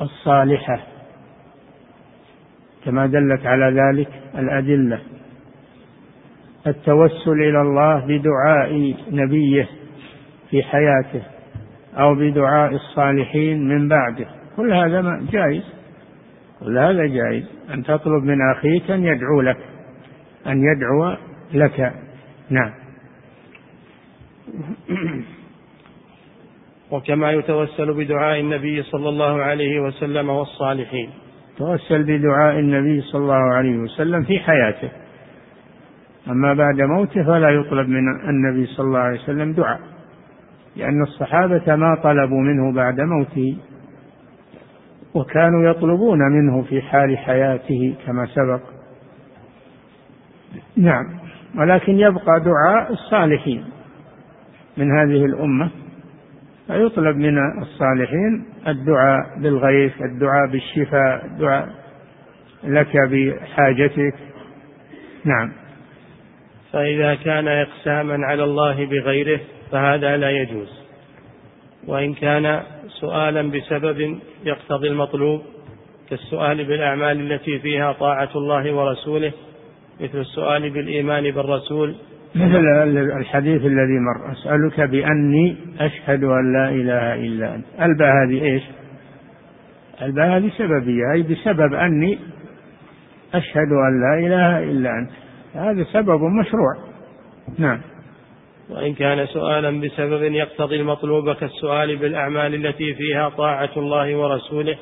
[0.00, 0.80] الصالحة.
[2.84, 4.08] كما دلت على ذلك
[4.38, 5.00] الأدلة.
[6.66, 9.68] التوسل إلى الله بدعاء نبيه
[10.50, 11.22] في حياته
[11.94, 14.26] أو بدعاء الصالحين من بعده.
[14.56, 15.74] كل هذا جائز.
[16.60, 17.44] كل هذا جائز.
[17.74, 19.58] أن تطلب من أخيك أن يدعو لك.
[20.46, 21.16] أن يدعو
[21.52, 21.92] لك.
[22.50, 22.72] نعم.
[26.90, 31.10] وكما يتوسل بدعاء النبي صلى الله عليه وسلم والصالحين.
[31.58, 35.01] توسل بدعاء النبي صلى الله عليه وسلم في حياته.
[36.30, 39.80] أما بعد موته فلا يطلب من النبي صلى الله عليه وسلم دعاء
[40.76, 43.56] لأن الصحابة ما طلبوا منه بعد موته
[45.14, 48.60] وكانوا يطلبون منه في حال حياته كما سبق.
[50.76, 51.04] نعم
[51.58, 53.64] ولكن يبقى دعاء الصالحين
[54.76, 55.70] من هذه الأمة
[56.66, 61.68] فيطلب من الصالحين الدعاء بالغيث الدعاء بالشفاء الدعاء
[62.64, 64.14] لك بحاجتك.
[65.24, 65.52] نعم.
[66.72, 69.40] فإذا كان إقساما على الله بغيره
[69.72, 70.82] فهذا لا يجوز.
[71.86, 75.42] وإن كان سؤالا بسبب يقتضي المطلوب
[76.10, 79.32] كالسؤال بالأعمال التي فيها طاعة الله ورسوله
[80.00, 81.94] مثل السؤال بالإيمان بالرسول.
[82.34, 82.64] مثل
[83.20, 84.32] الحديث الذي مر.
[84.32, 87.64] أسألك بأني أشهد أن لا إله إلا أنت.
[87.82, 88.62] الباء هذه إيش؟
[90.02, 92.18] الباء هذه سببية أي بسبب أني
[93.34, 95.10] أشهد أن لا إله إلا أنت.
[95.54, 96.76] هذا سبب مشروع.
[97.58, 97.80] نعم.
[98.70, 104.76] وإن كان سؤالا بسبب يقتضي المطلوب كالسؤال بالأعمال التي فيها طاعة الله ورسوله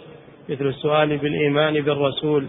[0.50, 2.46] مثل السؤال بالإيمان بالرسول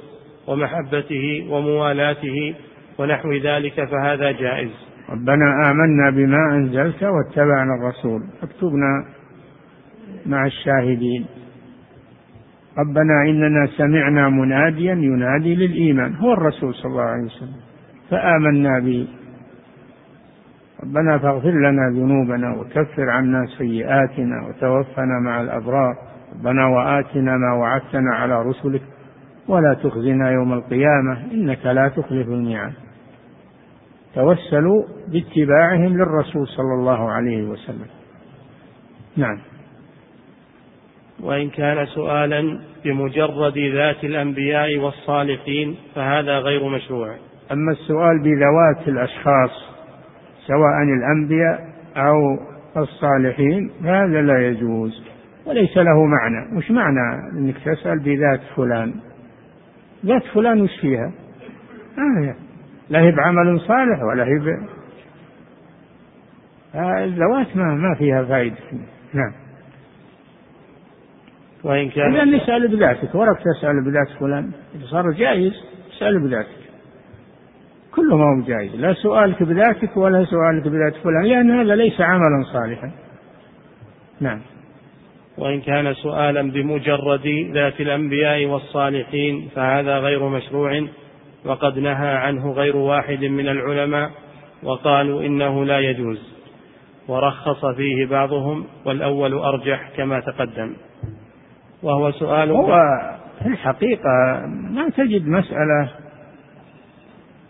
[0.48, 2.56] ومحبته وموالاته
[3.00, 4.72] ونحو ذلك فهذا جائز.
[5.10, 8.22] ربنا آمنا بما أنزلت واتبعنا الرسول.
[8.44, 9.06] اكتبنا
[10.26, 11.26] مع الشاهدين.
[12.78, 16.16] ربنا إننا سمعنا مناديا ينادي للإيمان.
[16.16, 17.61] هو الرسول صلى الله عليه وسلم.
[18.12, 19.08] فآمنا به.
[20.84, 25.96] ربنا فاغفر لنا ذنوبنا وكفر عنا سيئاتنا وتوفنا مع الأبرار.
[26.36, 28.82] ربنا وآتنا ما وعدتنا على رسلك.
[29.48, 31.32] ولا تخزنا يوم القيامة.
[31.32, 32.74] إنك لا تخلف الميعاد.
[34.16, 37.88] توسلوا باتباعهم للرسول صلى الله عليه وسلم.
[39.18, 39.38] نعم.
[41.20, 47.31] وإن كان سؤالا بمجرد ذات الأنبياء والصالحين فهذا غير مشروع.
[47.52, 49.52] أما السؤال بذوات الأشخاص
[50.48, 52.40] سواء الأنبياء أو
[52.78, 55.04] الصالحين فهذا لا يجوز
[55.46, 56.58] وليس له معنى.
[56.58, 58.94] وش معنى أنك تسأل بذات فلان.
[60.06, 61.12] ذات فلان وش فيها؟
[61.98, 62.36] آه
[62.90, 64.68] لا هي بعمل صالح ولا هي ب...
[66.76, 68.56] الذوات ما ما فيها فائدة
[69.14, 69.32] نعم.
[71.64, 73.16] وإن كان إذا نسأل بذاتك.
[73.16, 74.52] ورك تسأل بذات فلان.
[74.92, 75.54] صار جائز
[75.98, 76.61] اسأل بذاتك.
[77.96, 82.44] كله ما هو جائز لا سؤالك بذاتك ولا سؤالك بذات فلان لأن هذا ليس عملا
[82.54, 82.92] صالحا.
[84.22, 84.42] نعم.
[85.38, 90.88] وإن كان سؤالا بمجرد ذات الأنبياء والصالحين فهذا غير مشروع
[91.46, 94.12] وقد نهى عنه غير واحد من العلماء
[94.64, 96.32] وقالوا إنه لا يجوز.
[97.08, 100.74] ورخص فيه بعضهم والأول أرجح كما تقدم.
[101.84, 102.78] وهو سؤال هو
[103.44, 106.01] في الحقيقة ما تجد مسألة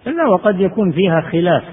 [0.07, 1.63] إلا وقد يكون فيها خلاف.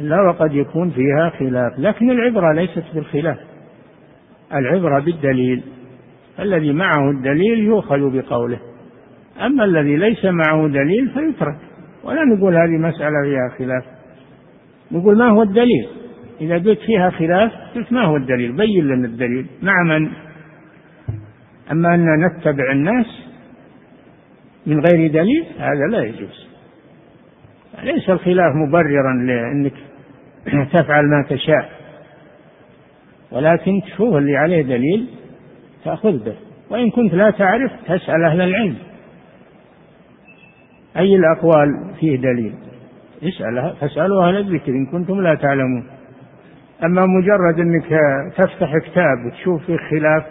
[0.00, 1.78] إلا وقد يكون فيها خلاف.
[1.78, 3.38] لكن العبرة ليست بالخلاف.
[4.54, 5.62] العبرة بالدليل.
[6.38, 8.58] الذي معه الدليل يؤخذ بقوله.
[9.40, 11.56] أما الذي ليس معه دليل فيترك.
[12.04, 13.84] ولا نقول هذه مسألة فيها خلاف.
[14.92, 15.88] نقول ما هو الدليل؟
[16.40, 19.46] إذا قلت فيها خلاف قلت ما هو الدليل؟ بين لنا الدليل.
[19.62, 20.10] مع من؟
[21.72, 23.06] أما أن نتبع الناس
[24.66, 26.47] من غير دليل هذا لا يجوز.
[27.82, 29.72] ليس الخلاف مبررا لأنك
[30.74, 31.70] تفعل ما تشاء.
[33.32, 35.08] ولكن تشوف اللي عليه دليل
[35.84, 36.34] تأخذ به.
[36.70, 38.76] وإن كنت لا تعرف تسأل أهل العلم.
[40.96, 42.54] أي الأقوال فيه دليل؟
[43.22, 45.86] اسأل فاسألوا أهل الذكر إن كنتم لا تعلمون.
[46.84, 48.00] أما مجرد أنك
[48.36, 50.24] تفتح كتاب وتشوف فيه خلاف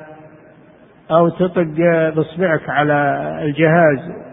[1.11, 1.67] أو تطق
[2.15, 4.26] بإصبعك على الجهاز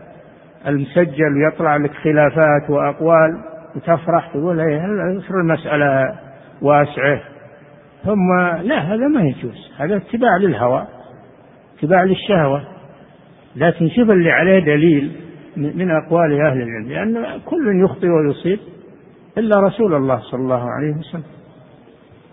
[0.67, 3.41] المسجل ويطلع لك خلافات وأقوال
[3.77, 4.85] وتفرح تقول إيه
[5.31, 6.15] المسألة
[6.63, 7.21] واسعة؟
[8.05, 10.87] ثم لا هذا ما يجوز هذا اتباع للهوى
[11.79, 12.63] اتباع للشهوة.
[13.57, 15.13] لكن شوف اللي عليه دليل
[15.57, 18.59] من أقوال أهل العلم لأن كل يخطئ ويصيب
[19.39, 21.23] إلا رسول الله صلى الله عليه وسلم.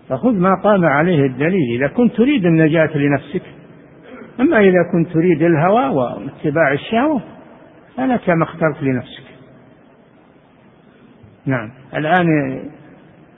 [0.08, 3.42] فخذ ما قام عليه الدليل إذا كنت تريد النجاة لنفسك
[4.40, 7.20] أما إذا كنت تريد الهوى واتباع الشهوة
[7.96, 9.22] فلك ما اخترت لنفسك.
[11.46, 11.70] نعم.
[11.96, 12.26] الآن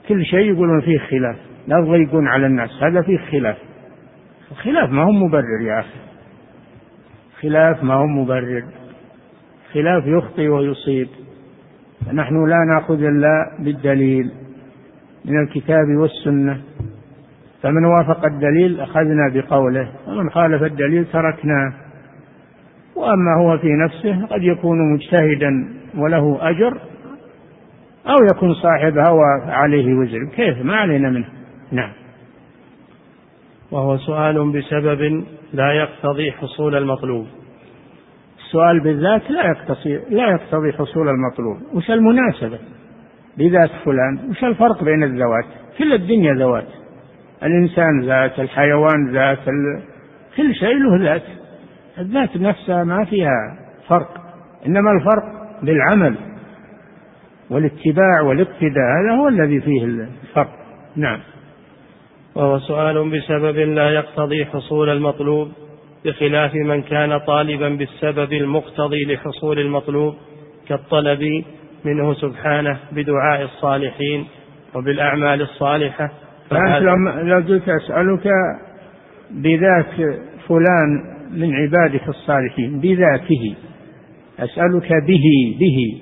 [0.07, 1.35] كل شيء يقولون فيه خلاف.
[1.67, 2.69] لا تضيقون على الناس.
[2.83, 3.57] هذا فيه خلاف.
[4.51, 5.99] الخلاف ما هو مبرر يا أخي.
[7.41, 8.63] خلاف ما هو مبرر.
[9.73, 11.07] خلاف يخطي ويصيب.
[12.13, 14.31] نحن لا نأخذ إلا بالدليل
[15.25, 16.61] من الكتاب والسنة.
[17.61, 19.91] فمن وافق الدليل أخذنا بقوله.
[20.07, 21.73] ومن خالف الدليل تركناه.
[22.95, 25.67] وأما هو في نفسه قد يكون مجتهدا
[25.97, 26.77] وله أجر
[28.07, 30.25] أو يكون صاحب هوى عليه وزر.
[30.35, 31.25] كيف؟ ما علينا منه.
[31.71, 31.91] نعم.
[33.71, 35.23] وهو سؤال بسبب
[35.53, 37.27] لا يقتضي حصول المطلوب.
[38.45, 41.57] السؤال بالذات لا يقتضي لا يقتضي حصول المطلوب.
[41.73, 42.59] وش المناسبة
[43.37, 45.45] بذات فلان؟ وش الفرق بين الذوات؟
[45.77, 46.67] كل الدنيا ذوات.
[47.43, 49.81] الإنسان ذات الحيوان ذات ال...
[50.37, 51.23] كل شيء له ذات.
[51.99, 54.09] الذات نفسها ما فيها فرق
[54.65, 55.23] إنما الفرق
[55.63, 56.15] بالعمل
[57.49, 60.49] والاتباع والاقتداء هذا هو الذي فيه الفرق.
[60.95, 61.19] نعم.
[62.35, 65.51] وهو سؤال بسبب لا يقتضي حصول المطلوب
[66.05, 70.15] بخلاف من كان طالبا بالسبب المقتضي لحصول المطلوب
[70.67, 71.43] كالطلب
[71.85, 74.25] منه سبحانه بدعاء الصالحين
[74.75, 76.11] وبالأعمال الصالحة.
[76.49, 76.83] فأنت
[77.23, 78.27] لو قلت أسألك
[79.31, 83.55] بذات فلان من عبادك الصالحين بذاته.
[84.39, 86.01] أسألك به به.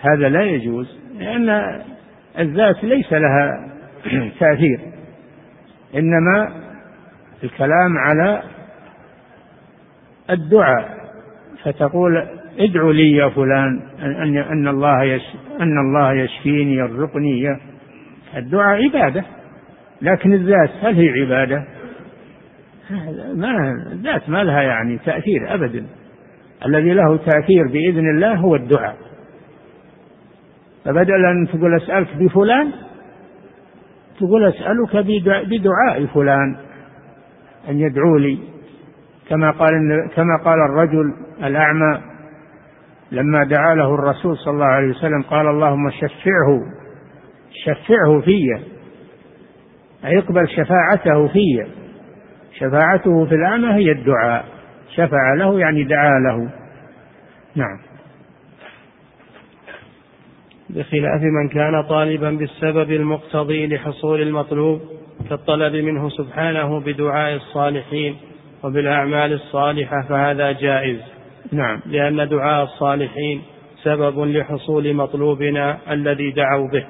[0.00, 1.80] هذا لا يجوز لأن
[2.38, 3.70] الذات ليس لها
[4.40, 4.80] تأثير.
[5.94, 6.52] إنما
[7.44, 8.42] الكلام على
[10.30, 11.00] الدعاء.
[11.62, 12.26] فتقول
[12.58, 15.20] ادعو لي يا فلان أن أن الله
[15.60, 17.58] أن الله يشفيني يرزقني
[18.36, 19.24] الدعاء عبادة
[20.02, 21.64] لكن الذات هل هي عبادة؟
[23.34, 25.86] ما الذات ما لها يعني تأثير أبدا.
[26.66, 28.96] الذي له تأثير بإذن الله هو الدعاء.
[30.84, 32.72] فبدل أن تقول أسألك بفلان
[34.18, 34.96] تقول أسألك
[35.46, 36.56] بدعاء فلان
[37.68, 38.38] أن يدعو لي.
[39.28, 39.70] كما قال
[40.16, 41.14] كما قال الرجل
[41.44, 42.00] الأعمى
[43.12, 46.60] لما دعا له الرسول صلى الله عليه وسلم قال اللهم شفعه
[47.64, 48.60] شفعه في
[50.04, 51.66] أي اقبل شفاعته في.
[52.58, 54.44] شفاعته في الأعمى هي الدعاء.
[54.96, 56.50] شفع له يعني دعا له.
[57.56, 57.78] نعم.
[60.70, 64.80] بخلاف من كان طالبا بالسبب المقتضي لحصول المطلوب
[65.28, 68.16] كالطلب منه سبحانه بدعاء الصالحين
[68.62, 71.00] وبالأعمال الصالحة فهذا جائز.
[71.52, 71.80] نعم.
[71.86, 73.42] لأن دعاء الصالحين
[73.82, 76.84] سبب لحصول مطلوبنا الذي دعوا به.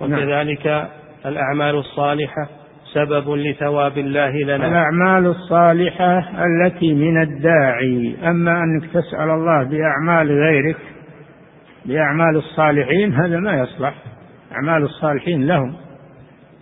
[0.00, 0.86] وكذلك نعم.
[1.26, 2.57] الأعمال الصالحة
[2.94, 4.68] سبب لثواب الله لنا.
[4.68, 8.16] الأعمال الصالحة التي من الداعي.
[8.24, 10.76] أما أنك تسأل الله بأعمال غيرك
[11.84, 13.94] بأعمال الصالحين هذا ما يصلح.
[14.52, 15.74] أعمال الصالحين لهم.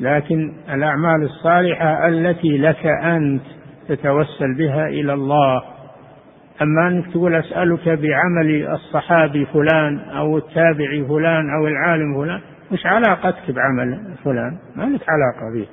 [0.01, 3.43] لكن الأعمال الصالحة التي لك أنت
[3.89, 5.63] تتوسل بها إلى الله.
[6.63, 12.41] أما أنك تقول أسألك بعمل الصحابي فلان أو التابعي فلان أو العالم فلان
[12.73, 14.59] مش علاقتك بعمل فلان.
[14.77, 15.67] ما لك علاقة به.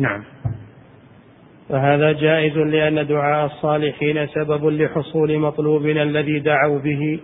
[0.00, 0.22] نعم.
[1.70, 7.20] وهذا جائز لأن دعاء الصالحين سبب لحصول مطلوبنا الذي دعوا به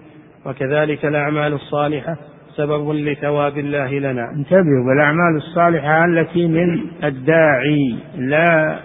[0.46, 2.16] وكذلك الأعمال الصالحة
[2.56, 4.30] سبب لثواب الله لنا.
[4.30, 8.78] انتبهوا بالأعمال الصالحة التي من الداعي لا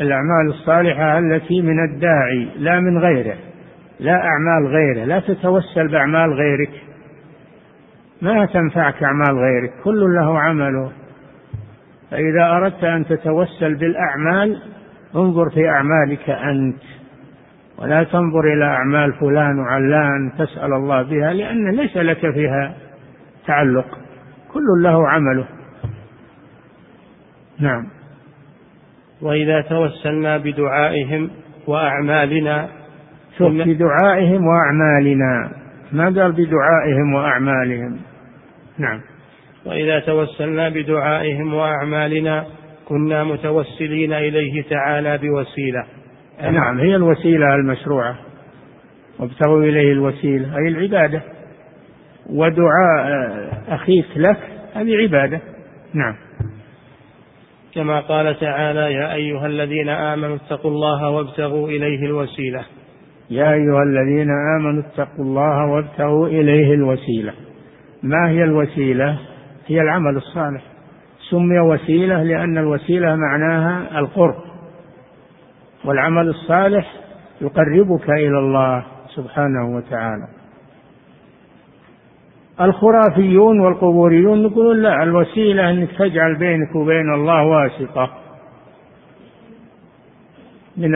[0.00, 3.36] الأعمال الصالحة التي من الداعي لا من غيره
[4.00, 6.82] لا أعمال غيره لا تتوسل بأعمال غيرك.
[8.22, 10.92] ما تنفعك أعمال غيرك كل له عمله.
[12.12, 14.62] فإذا أردت أن تتوسل بالأعمال
[15.16, 16.82] انظر في أعمالك أنت.
[17.78, 22.74] ولا تنظر إلى أعمال فلان وعلان تسأل الله بها لأن ليس لك فيها
[23.46, 23.98] تعلق.
[24.52, 25.46] كل له عمله.
[27.60, 27.86] نعم.
[29.22, 31.30] وإذا توسلنا بدعائهم
[31.66, 32.68] وأعمالنا
[33.38, 35.52] شوف بدعائهم وأعمالنا.
[35.92, 37.98] ما قال بدعائهم وأعمالهم؟
[38.78, 39.00] نعم.
[39.66, 42.46] وإذا توسلنا بدعائهم وأعمالنا
[42.84, 45.84] كنا متوسلين إليه تعالى بوسيلة.
[46.42, 48.18] نعم هي الوسيلة المشروعة
[49.18, 51.22] وابتغوا إليه الوسيلة أي العبادة.
[52.30, 53.08] ودعاء
[53.68, 54.38] أخيك لك
[54.74, 55.40] هذه عبادة.
[55.94, 56.14] نعم.
[57.74, 62.64] كما قال تعالى يا أيها الذين آمنوا اتقوا الله وابتغوا إليه الوسيلة.
[63.30, 64.28] يا أيها الذين
[64.60, 67.32] آمنوا اتقوا الله وابتغوا إليه الوسيلة.
[68.02, 69.18] ما هي الوسيلة؟
[69.72, 70.62] هي العمل الصالح.
[71.30, 74.34] سمي وسيلة لأن الوسيلة معناها القرب.
[75.84, 76.92] والعمل الصالح
[77.40, 80.28] يقربك إلى الله سبحانه وتعالى.
[82.60, 88.10] الخرافيون والقبوريون يقولون لا الوسيلة أنك تجعل بينك وبين الله واسطة.
[90.76, 90.94] من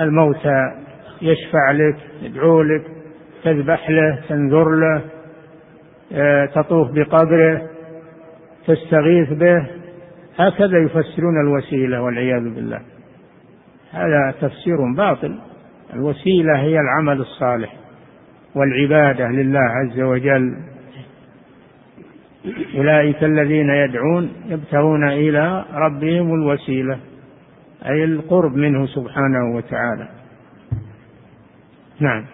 [0.00, 0.72] الموتى
[1.22, 2.82] يشفع لك يدعو لك
[3.44, 5.02] تذبح له تنذر له
[6.12, 7.62] آه، تطوف بقبره.
[8.66, 9.66] تستغيث به
[10.38, 12.80] هكذا يفسرون الوسيلة والعياذ بالله.
[13.92, 15.38] هذا تفسير باطل.
[15.94, 17.76] الوسيلة هي العمل الصالح
[18.54, 20.56] والعبادة لله عز وجل.
[22.76, 26.98] أولئك الذين يدعون يبتغون إلى ربهم الوسيلة
[27.86, 30.08] أي القرب منه سبحانه وتعالى.
[32.00, 32.24] نعم.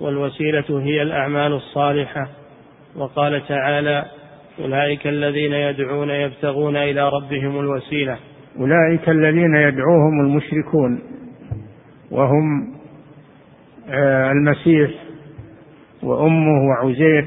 [0.00, 2.28] والوسيلة هي الأعمال الصالحة.
[2.96, 4.04] وقال تعالى
[4.60, 8.16] أولئك الذين يدعون يبتغون إلى ربهم الوسيلة.
[8.58, 10.98] أولئك الذين يدعوهم المشركون.
[12.10, 12.76] وهم
[13.90, 14.90] آه، المسيح
[16.02, 17.26] وأمه وعزير.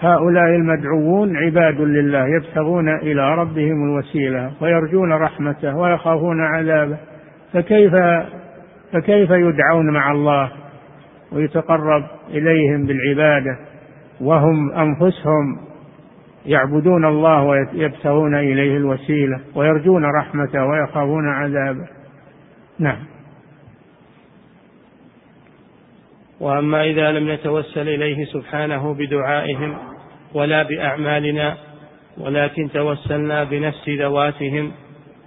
[0.00, 6.98] هؤلاء المدعوون عباد لله يبتغون إلى ربهم الوسيلة ويرجون رحمته ويخافون عذابه.
[7.52, 7.92] فكيف
[8.92, 10.52] فكيف يدعون مع الله
[11.32, 13.58] ويتقرب إليهم بالعبادة؟
[14.20, 15.71] وهم أنفسهم
[16.46, 21.88] يعبدون الله ويبتغون إليه الوسيلة ويرجون رحمته ويخافون عذابه.
[22.78, 22.98] نعم.
[26.40, 29.76] وأما إذا لم نتوسل إليه سبحانه بدعائهم
[30.34, 31.56] ولا بأعمالنا
[32.18, 34.72] ولكن توسلنا بنفس ذواتهم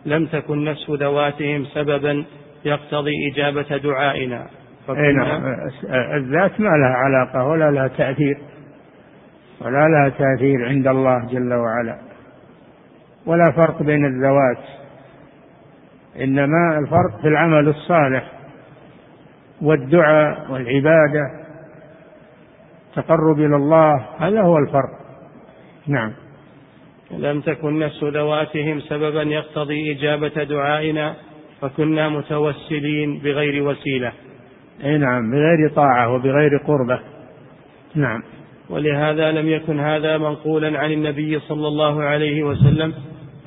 [0.05, 2.26] لم تكن نفس ذواتهم سببا
[2.66, 4.47] يقتضي إجابة دعائنا.
[4.89, 5.41] نعم.
[6.16, 8.38] الذات ما لها علاقة ولا لها تأثير.
[9.62, 11.99] ولا لها تأثير عند الله جل وعلا.
[13.26, 14.64] ولا فرق بين الذوات.
[16.20, 18.32] إنما الفرق في العمل الصالح
[19.62, 21.45] والدعاء والعبادة
[22.95, 24.89] تقرب إلى الله هذا هو الفرق.
[25.88, 26.12] نعم.
[27.12, 31.16] لم تكن نفس ذواتهم سببا يقتضي إجابة دعائنا
[31.62, 34.12] فكنا متوسلين بغير وسيلة.
[34.84, 36.99] أي نعم بغير طاعة وبغير قربة.
[37.95, 38.24] نعم.
[38.70, 42.93] ولهذا لم يكن هذا منقولا عن النبي صلى الله عليه وسلم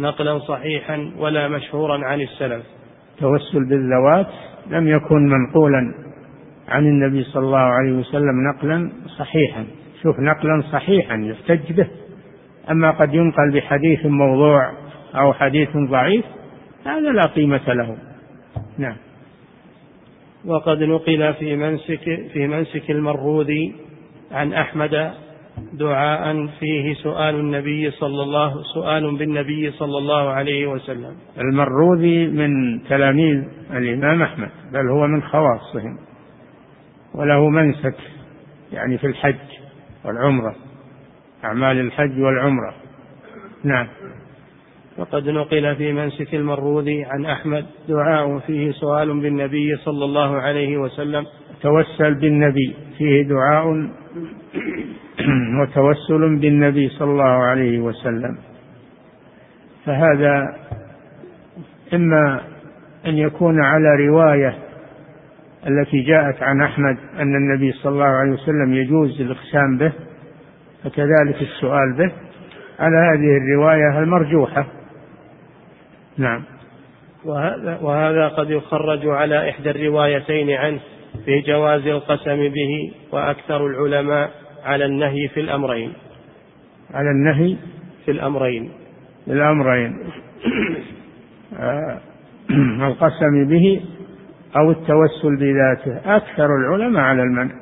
[0.01, 2.63] نقلا صحيحا ولا مشهورا عن السلف.
[3.19, 4.27] توسل بالذوات
[4.71, 5.95] لم يكن منقولا
[6.69, 9.67] عن النبي صلى الله عليه وسلم نقلا صحيحا.
[10.03, 11.89] شوف نقلا صحيحا يحتج به.
[12.71, 14.73] أما قد ينقل بحديث موضوع
[15.15, 16.25] أو حديث ضعيف
[16.85, 17.97] هذا لا قيمة له.
[18.79, 18.97] نعم.
[20.45, 23.88] وقد نقل في منسك في منسك المرودي
[24.33, 25.13] عن أحمد
[25.73, 31.17] دعاء فيه سؤال النبي صلى الله سؤال بالنبي صلى الله عليه وسلم.
[31.39, 35.99] المروذي من تلاميذ الإمام أحمد بل هو من خواصهم
[37.15, 37.97] وله منسك
[38.73, 39.49] يعني في الحج
[40.05, 40.55] والعمرة
[41.45, 42.75] أعمال الحج والعمرة.
[43.65, 43.87] نعم.
[44.99, 51.27] وقد نقل في منسك المروذي عن أحمد دعاء فيه سؤال بالنبي صلى الله عليه وسلم.
[51.63, 53.67] توسل بالنبي فيه دعاء
[55.61, 58.39] وتوسل بالنبي صلى الله عليه وسلم.
[59.87, 60.57] فهذا
[61.95, 62.41] إما
[63.07, 64.55] أن يكون على رواية
[65.67, 69.93] التي جاءت عن أحمد أن النبي صلى الله عليه وسلم يجوز الإقسام به
[70.85, 72.13] فكذلك السؤال به.
[72.79, 74.67] على هذه الرواية المرجوحة.
[76.19, 76.43] نعم.
[77.25, 80.81] وهذا, وهذا قد يخرج على إحدى الروايتين عنه
[81.25, 84.31] في جواز القسم به وأكثر العلماء
[84.65, 85.93] على النهي في الأمرين.
[86.95, 87.57] على النهي
[88.05, 88.71] في الأمرين.
[89.25, 89.99] في الأمرين.
[91.59, 92.01] آه،
[92.89, 93.81] القسم به
[94.57, 96.17] أو التوسل بذاته.
[96.17, 97.55] أكثر العلماء على المنع.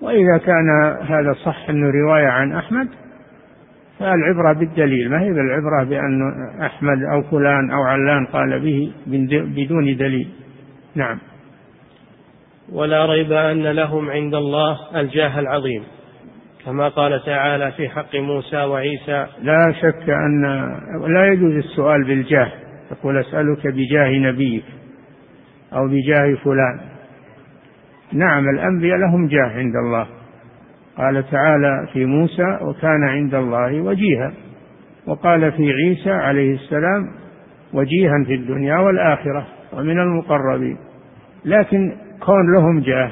[0.00, 2.88] وإذا كان هذا صح أنه رواية عن أحمد
[3.98, 5.10] فالعبرة بالدليل.
[5.10, 6.32] ما هي بالعبرة بأن
[6.62, 8.92] أحمد أو فلان أو علان قال به
[9.56, 10.28] بدون دليل؟
[10.94, 11.18] نعم.
[12.72, 15.82] ولا ريب أن لهم عند الله الجاه العظيم
[16.64, 20.42] كما قال تعالى في حق موسى وعيسى لا شك أن
[21.14, 22.52] لا يجوز السؤال بالجاه
[22.90, 24.64] يقول أسألك بجاه نبيك
[25.72, 26.80] أو بجاه فلان.
[28.12, 30.06] نعم الأنبياء لهم جاه عند الله.
[30.96, 34.32] قال تعالى في موسى وكان عند الله وجيها
[35.06, 37.10] وقال في عيسى عليه السلام
[37.72, 40.76] وجيها في الدنيا والآخرة ومن المقربين
[41.44, 43.10] لكن كون لهم جاه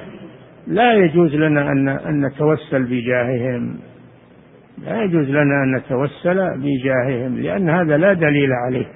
[0.66, 3.76] لا يجوز لنا أن أن نتوسل بجاههم.
[4.78, 8.87] لا يجوز لنا أن نتوسل بجاههم لأن هذا لا دليل عليه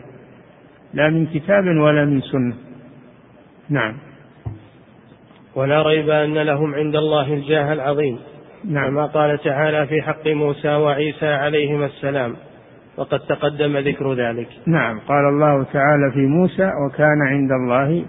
[0.95, 2.55] لا من كتاب ولا من سنة.
[3.71, 3.95] نعم.
[5.55, 8.19] ولا ريب أن لهم عند الله الجاه العظيم.
[8.69, 8.91] نعم.
[8.91, 12.35] كما قال تعالى في حق موسى وعيسى عليهما السلام
[12.97, 14.49] وقد تقدم ذكر ذلك.
[14.67, 14.99] نعم.
[14.99, 18.05] قال الله تعالى في موسى وكان عند الله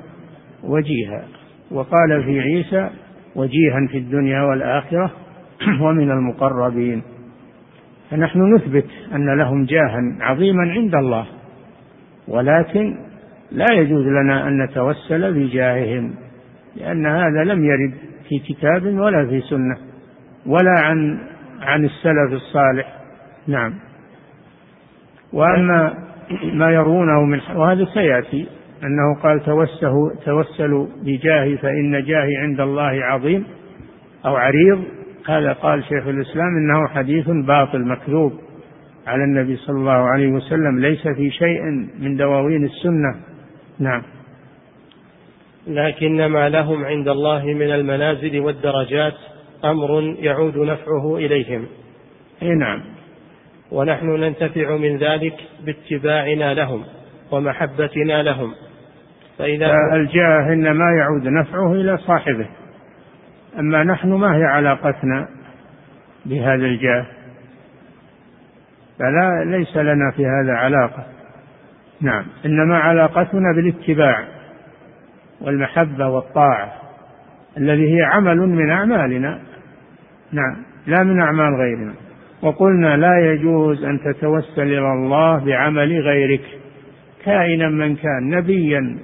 [0.63, 1.23] وجيها.
[1.71, 2.89] وقال في عيسى
[3.35, 5.11] وجيها في الدنيا والآخرة
[5.83, 7.03] ومن المقربين.
[8.11, 8.85] فنحن نثبت
[9.15, 11.25] أن لهم جاها عظيما عند الله
[12.27, 12.97] ولكن
[13.51, 16.13] لا يجوز لنا أن نتوسل بجاههم
[16.75, 17.93] لأن هذا لم يرد
[18.29, 19.86] في كتاب ولا في سنة.
[20.47, 21.19] ولا عن
[21.61, 22.93] عن السلف الصالح.
[23.47, 23.73] نعم.
[25.33, 25.93] وأما
[26.53, 28.47] ما يروونه من وهذا سيأتي
[28.83, 33.45] أنه قال توسلوا توسلوا بجاهي فإن جاهي عند الله عظيم
[34.25, 34.83] أو عريض.
[35.27, 38.33] هذا قال شيخ الإسلام إنه حديث باطل مكذوب
[39.07, 41.61] على النبي صلى الله عليه وسلم ليس في شيء
[41.99, 43.15] من دواوين السنة.
[43.79, 44.01] نعم.
[45.67, 49.13] لكن ما لهم عند الله من المنازل والدرجات
[49.65, 51.67] أمر يعود نفعه إليهم.
[52.41, 52.81] أي نعم.
[53.71, 55.35] ونحن ننتفع من ذلك
[55.65, 56.83] باتباعنا لهم
[57.31, 58.53] ومحبتنا لهم.
[59.37, 62.47] فإذا الجاه إنما يعود نفعه إلى صاحبه.
[63.59, 65.27] أما نحن ما هي علاقتنا
[66.25, 67.05] بهذا الجاه؟
[68.99, 71.05] فلا ليس لنا في هذا علاقة.
[72.01, 74.27] نعم إنما علاقتنا بالاتباع
[75.41, 76.86] والمحبة والطاعة.
[77.57, 79.39] الذي هي عمل من أعمالنا.
[80.31, 80.55] نعم.
[80.87, 81.93] لا من أعمال غيرنا.
[82.41, 86.41] وقلنا لا يجوز أن تتوسل إلى الله بعمل غيرك.
[87.25, 88.97] كائنا من كان نبيا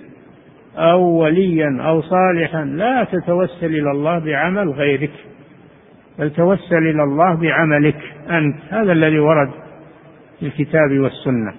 [0.78, 2.64] أو وليا أو صالحا.
[2.66, 5.14] لا تتوسل إلى الله بعمل غيرك.
[6.20, 7.98] بل توسل إلى الله بعملك
[8.30, 8.56] أنت.
[8.70, 9.50] هذا الذي ورد
[10.40, 11.54] في الكتاب والسنة.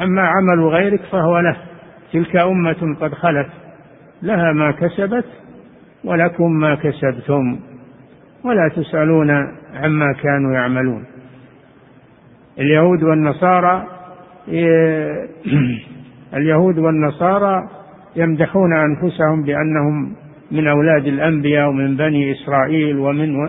[0.00, 1.56] أما عمل غيرك فهو له.
[2.12, 3.63] تلك أمة قد خلت.
[4.24, 5.24] لها ما كسبت
[6.04, 7.58] ولكم ما كسبتم
[8.44, 9.30] ولا تسألون
[9.74, 11.04] عما كانوا يعملون.
[12.58, 13.86] اليهود والنصارى
[16.36, 17.68] اليهود والنصارى
[18.16, 20.12] يمدحون أنفسهم بأنهم
[20.50, 23.48] من أولاد الأنبياء ومن بني إسرائيل ومن و...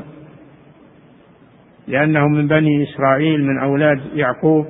[1.87, 4.65] لأنهم من بني إسرائيل من أولاد يعقوب.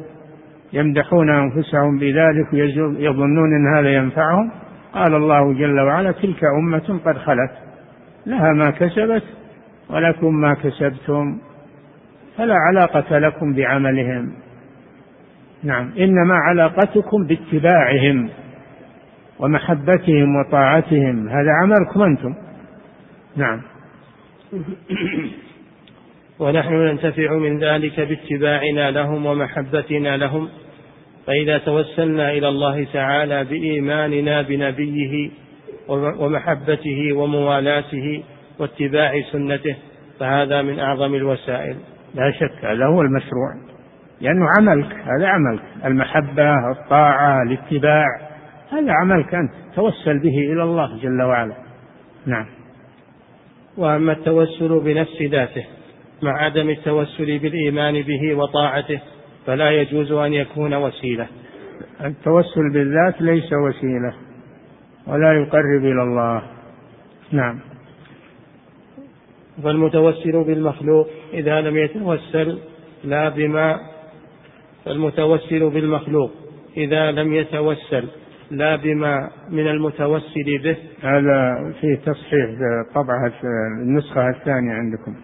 [0.74, 4.52] يمدحون أنفسهم بذلك ويظنون أن هذا ينفعهم.
[4.96, 7.52] قال الله جل وعلا تلك أمة قد خلت
[8.26, 9.24] لها ما كسبت
[9.90, 11.38] ولكم ما كسبتم
[12.38, 14.34] فلا علاقة لكم بعملهم.
[15.64, 18.30] نعم إنما علاقتكم باتباعهم
[19.40, 22.36] ومحبتهم وطاعتهم هذا عملكم أنتم.
[23.36, 23.62] نعم.
[26.40, 30.50] ونحن ننتفع من ذلك باتباعنا لهم ومحبتنا لهم.
[31.28, 35.32] فإذا توسلنا إلى الله تعالى بإيماننا بنبيه
[36.20, 38.24] ومحبته وموالاته
[38.60, 39.76] واتباع سنته
[40.20, 41.76] فهذا من أعظم الوسائل.
[42.16, 43.50] لا شك هذا هو المشروع.
[44.22, 45.62] لأنه عملك هذا عملك.
[45.86, 48.06] المحبة الطاعة الاتباع
[48.72, 49.52] هذا عملك أنت.
[49.76, 51.56] توسل به إلى الله جل وعلا.
[52.26, 52.46] نعم.
[53.78, 55.66] وأما التوسل بنفس ذاته
[56.22, 59.00] مع عدم التوسل بالإيمان به وطاعته
[59.46, 61.28] فلا يجوز أن يكون وسيلة.
[62.06, 64.14] التوسل بالذات ليس وسيلة
[65.08, 66.42] ولا يقرب إلى الله.
[67.32, 67.60] نعم.
[69.64, 72.60] فالمتوسل بالمخلوق إذا لم يتوسل
[73.04, 73.80] لا بما
[74.86, 76.32] فالمتوسل بالمخلوق
[76.78, 78.08] إذا لم يتوسل
[78.52, 80.78] لا بما من المتوسل به.
[81.02, 82.50] هذا فيه تصحيح
[82.96, 83.34] طبعة
[83.82, 85.16] النسخة الثانية عندكم.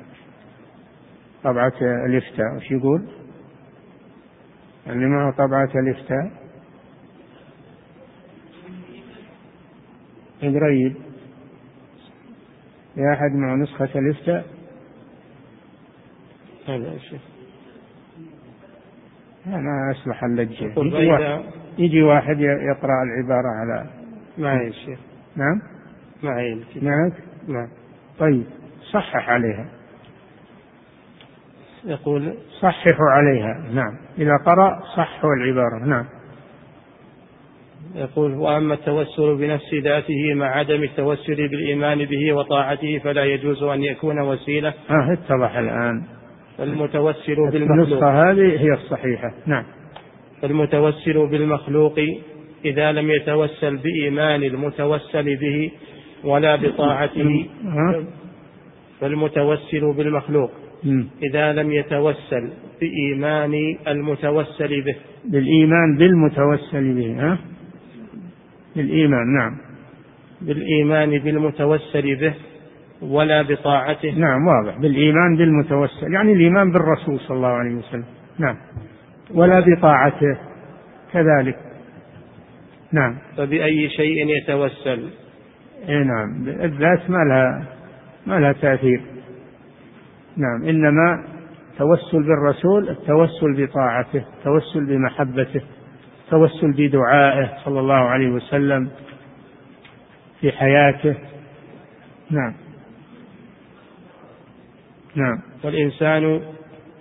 [1.44, 1.74] طبعة
[2.06, 3.02] الإفتاء وش يقول؟
[4.88, 6.32] اللي معه طبعة الإفتاء
[10.42, 10.96] قريب
[12.98, 14.46] يا أحد معه نسخة الإفتاء
[16.68, 17.22] هذا يا شيخ
[19.46, 21.44] ما أصلح اللجة يجي واحد,
[21.78, 23.90] يجي واحد يقرأ العبارة على
[24.38, 25.00] معي يا شيخ.
[25.36, 25.62] نعم؟
[26.24, 27.14] معي معك
[27.48, 27.70] نعم.
[28.20, 28.46] طيب
[28.92, 29.66] صحح عليها.
[31.86, 33.74] يقول صححوا عليها.
[33.74, 33.92] نعم.
[34.18, 35.86] إذا قرأ صحوا العبارة.
[35.86, 36.06] نعم.
[37.96, 44.20] يقول وأما التوسل بنفس ذاته مع عدم التوسل بالإيمان به وطاعته فلا يجوز أن يكون
[44.20, 44.74] وسيلة.
[44.90, 46.04] آه اتضح الآن.
[46.58, 47.88] فالمتوسل بالمخلوق.
[47.88, 49.34] النسخة هذه هي الصحيحة.
[49.46, 49.64] نعم.
[50.42, 52.00] فالمتوسل بالمخلوق
[52.66, 55.72] إذا لم يتوسل بإيمان المتوسل به
[56.24, 57.50] ولا بطاعته.
[59.00, 60.52] فالمتوسل بالمخلوق.
[61.24, 62.50] إذا لم يتوسل
[62.82, 63.54] بإيمان
[63.88, 64.96] المتوسل به.
[65.26, 67.38] بالإيمان بالمتوسل به ها؟
[68.76, 69.58] بالإيمان نعم.
[70.42, 72.34] بالإيمان بالمتوسل به
[73.02, 74.12] ولا بطاعته.
[74.12, 74.78] نعم واضح.
[74.78, 78.06] بالإيمان بالمتوسل يعني الإيمان بالرسول صلى الله عليه وسلم.
[78.40, 78.58] نعم.
[79.34, 80.38] ولا بطاعته
[81.14, 81.58] كذلك.
[82.92, 83.18] نعم.
[83.38, 85.10] فبأي شيء يتوسل؟
[85.90, 86.48] اي نعم.
[86.48, 87.66] الذات ما لها
[88.28, 89.02] ما لها تأثير.
[90.42, 91.24] نعم إنما
[91.78, 95.62] توسل بالرسول التوسل بطاعته التوسل بمحبته
[96.26, 98.90] التوسل بدعائه صلى الله عليه وسلم
[100.42, 101.16] في حياته.
[102.32, 102.54] نعم.
[105.16, 105.42] نعم.
[105.64, 106.42] والإنسان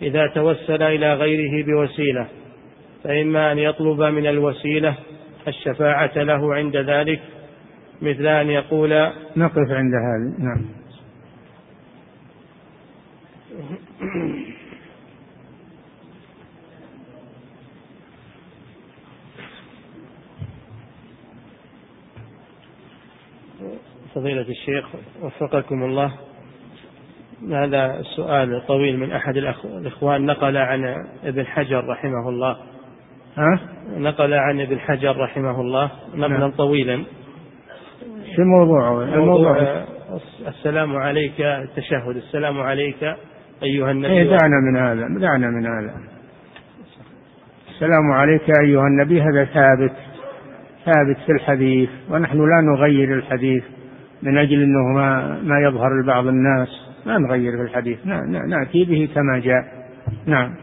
[0.03, 2.26] إذا توسل إلى غيره بوسيلة
[3.05, 4.95] فإما أن يطلب من الوسيلة
[5.49, 7.20] الشفاعة له عند ذلك
[8.03, 10.80] مثل أن يقول نقف عند هذه نعم.
[24.21, 24.87] فضيلة الشيخ
[25.23, 26.12] وفقكم الله.
[27.53, 30.27] هذا السؤال طويل من أحد الإخوان.
[30.27, 30.95] نقل عن
[31.25, 32.57] ابن حجر رحمه الله.
[33.37, 33.61] ها؟
[33.97, 36.51] نقل عن ابن حجر رحمه الله نقلا نعم.
[36.51, 37.05] طويلا.
[38.37, 39.85] شو موضوعه؟ الموضوع
[40.49, 42.16] السلام عليك التشهد.
[42.16, 43.16] السلام عليك
[43.62, 44.12] أيها النبي.
[44.12, 45.95] إيه دعنا من هذا دعنا من هذا.
[47.71, 49.23] السلام عليك أيها النبي.
[49.23, 49.97] هذا ثابت
[50.85, 51.91] ثابت في الحديث.
[52.11, 53.64] ونحن لا نغير الحديث.
[54.23, 56.68] من أجل أنه ما, ما يظهر لبعض الناس.
[57.07, 57.99] ما نغير في الحديث.
[58.47, 59.64] نأتي به كما جاء.
[60.27, 60.55] نعم.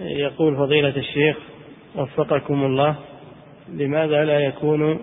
[0.00, 1.36] يقول فضيلة الشيخ
[1.96, 2.96] وفقكم الله
[3.68, 5.00] لماذا لا يكون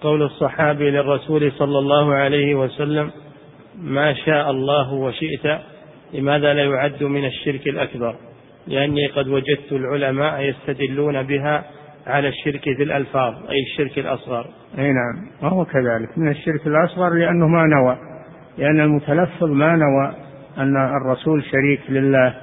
[0.00, 3.10] قول الصحابي للرسول صلى الله عليه وسلم
[3.82, 5.58] ما شاء الله وشئت
[6.14, 8.16] لماذا لا يعد من الشرك الأكبر؟
[8.66, 11.64] لأني قد وجدت العلماء يستدلون بها
[12.06, 14.46] على الشرك في الألفاظ أي الشرك الأصغر.
[14.78, 16.18] أي نعم وهو كذلك.
[16.18, 17.96] من الشرك الأصغر لأنه ما نوى
[18.58, 20.14] لأن المتلفظ ما نوى
[20.58, 22.34] أن الرسول شريك لله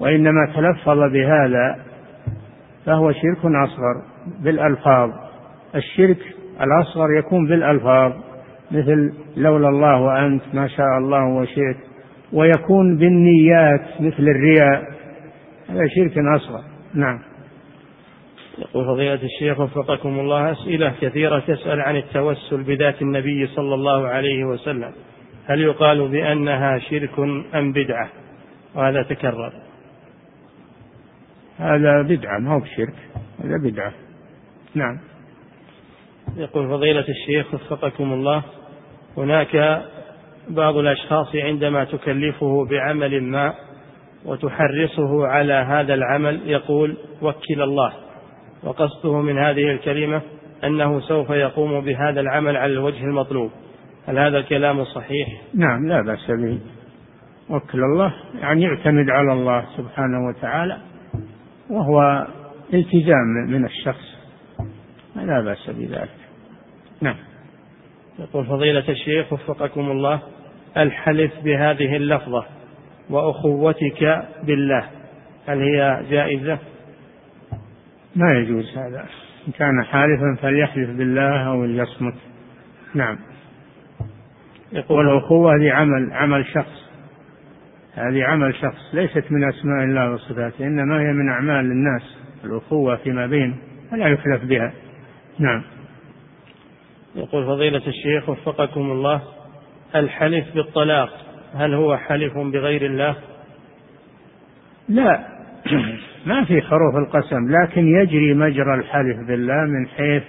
[0.00, 1.84] وإنما تلفظ بهذا
[2.86, 4.02] فهو شرك أصغر
[4.42, 5.10] بالألفاظ.
[5.74, 6.18] الشرك
[6.60, 8.12] الأصغر يكون بالألفاظ
[8.70, 11.76] مثل لولا الله وأنت ما شاء الله وشئت
[12.32, 14.94] ويكون بالنيات مثل الرياء.
[15.68, 16.60] هذا شرك أصغر.
[16.94, 17.18] نعم.
[18.58, 24.44] يقول فضيلة الشيخ وفقكم الله أسئلة كثيرة تسأل عن التوسل بذات النبي صلى الله عليه
[24.44, 24.92] وسلم.
[25.46, 27.18] هل يقال بأنها شرك
[27.54, 28.08] أم بدعة؟
[28.74, 29.52] وهذا تكرر.
[31.58, 32.94] هذا بدعة ما هو بشرك
[33.44, 33.92] هذا بدعة.
[34.74, 35.00] نعم.
[36.36, 38.42] يقول فضيلة الشيخ وفقكم الله
[39.16, 39.82] هناك
[40.48, 43.54] بعض الأشخاص عندما تكلفه بعمل ما
[44.24, 47.92] وتحرصه على هذا العمل يقول وكل الله.
[48.64, 50.22] وقصده من هذه الكلمة
[50.64, 53.50] أنه سوف يقوم بهذا العمل على الوجه المطلوب.
[54.06, 56.58] هل هذا الكلام صحيح؟ نعم لا بأس به.
[57.50, 60.78] وكل الله يعني يعتمد على الله سبحانه وتعالى
[61.70, 62.26] وهو
[62.74, 64.14] التزام من الشخص.
[65.16, 66.08] لا بأس بذلك.
[67.00, 67.16] نعم.
[68.18, 70.20] يقول فضيلة الشيخ وفقكم الله
[70.76, 72.44] الحلف بهذه اللفظة
[73.10, 74.84] وأخوتك بالله
[75.46, 76.58] هل هي جائزة؟
[78.16, 79.06] ما يجوز هذا.
[79.48, 82.14] إن كان حالفا فليحلف بالله أو ليصمت.
[82.94, 83.18] نعم.
[84.72, 86.90] يقول والأخوة هذه عمل عمل شخص.
[87.94, 88.94] هذه عمل شخص.
[88.94, 92.18] ليست من أسماء الله وصفاته إنما هي من أعمال الناس.
[92.44, 93.58] الأخوة فيما بينهم
[93.90, 94.72] فلا يحلف بها.
[95.38, 95.62] نعم.
[97.14, 99.22] يقول فضيلة الشيخ وفقكم الله
[99.94, 101.10] الحلف بالطلاق
[101.54, 103.16] هل هو حلف بغير الله؟
[104.88, 105.24] لا.
[106.26, 110.22] ما في حروف القسم لكن يجري مجرى الحلف بالله من حيث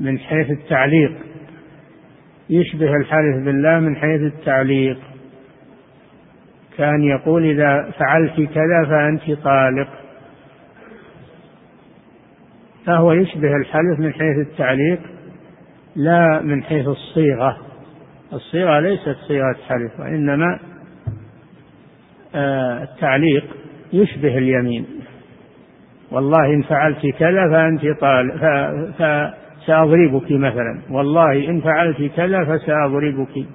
[0.00, 1.12] من حيث التعليق.
[2.50, 4.98] يشبه الحلف بالله من حيث التعليق.
[6.78, 9.88] كان يقول إذا فعلت كذا فأنت طالق.
[12.86, 15.00] فهو يشبه الحلف من حيث التعليق
[15.96, 17.56] لا من حيث الصيغة.
[18.32, 20.58] الصيغة ليست صيغة حلف وإنما
[22.34, 23.59] آه، التعليق.
[23.92, 24.86] يشبه اليمين.
[26.12, 28.32] والله إن فعلت كذا فأنت طال
[28.98, 30.80] فسأضربك مثلا.
[30.90, 33.46] والله إن فعلت كذا فسأضربك.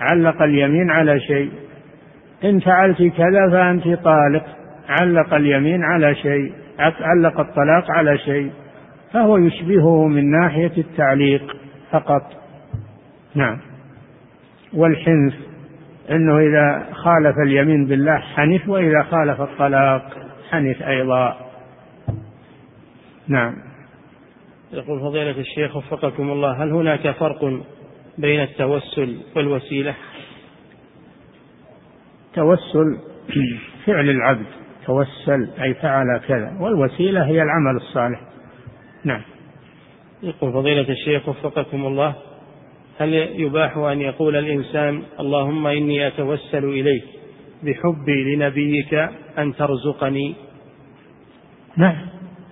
[0.00, 1.50] علق اليمين على شيء.
[2.44, 4.44] إن فعلت كذا فأنت طالق.
[4.88, 6.52] علق اليمين على شيء.
[6.78, 8.50] علق الطلاق على شيء.
[9.12, 11.56] فهو يشبهه من ناحية التعليق
[11.90, 12.22] فقط.
[13.34, 13.58] نعم.
[14.72, 15.34] والحنث.
[16.10, 20.02] إنه إذا خالف اليمين بالله حنث وإذا خالف الطلاق
[20.50, 21.36] حنث أيضا.
[23.28, 23.54] نعم.
[24.72, 27.62] يقول فضيلة الشيخ وفقكم الله هل هناك فرق
[28.18, 29.94] بين التوسل والوسيلة؟
[32.34, 32.98] توسل
[33.86, 34.46] فعل العبد
[34.86, 38.20] توسل أي فعل كذا والوسيلة هي العمل الصالح.
[39.04, 39.22] نعم.
[40.22, 42.14] يقول فضيلة الشيخ وفقكم الله
[42.98, 47.04] هل يباح أن يقول الإنسان اللهم إني أتوسل إليك
[47.62, 48.94] بحبي لنبيك
[49.38, 50.34] أن ترزقني؟
[51.76, 51.96] نعم.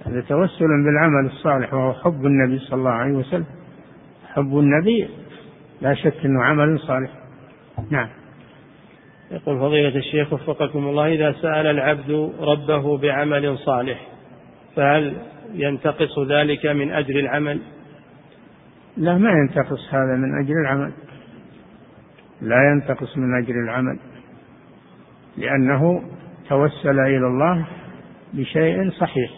[0.06, 3.46] هذا توسل بالعمل الصالح وهو حب النبي صلى الله عليه وسلم.
[4.34, 5.08] حب النبي
[5.80, 7.10] لا شك أنه عمل صالح.
[7.90, 8.08] نعم.
[9.30, 14.08] يقول فضيلة الشيخ وفقكم الله إذا سأل العبد ربه بعمل صالح
[14.76, 15.14] فهل
[15.54, 17.60] ينتقص ذلك من أجر العمل؟
[18.96, 20.92] لا ما ينتقص هذا من أجر العمل.
[22.40, 23.98] لا ينتقص من أجر العمل
[25.36, 26.02] لأنه
[26.48, 27.66] توسل إلى الله
[28.32, 29.30] بشيء صحيح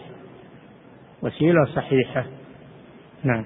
[1.21, 2.25] وسيلة صحيحة.
[3.23, 3.45] نعم.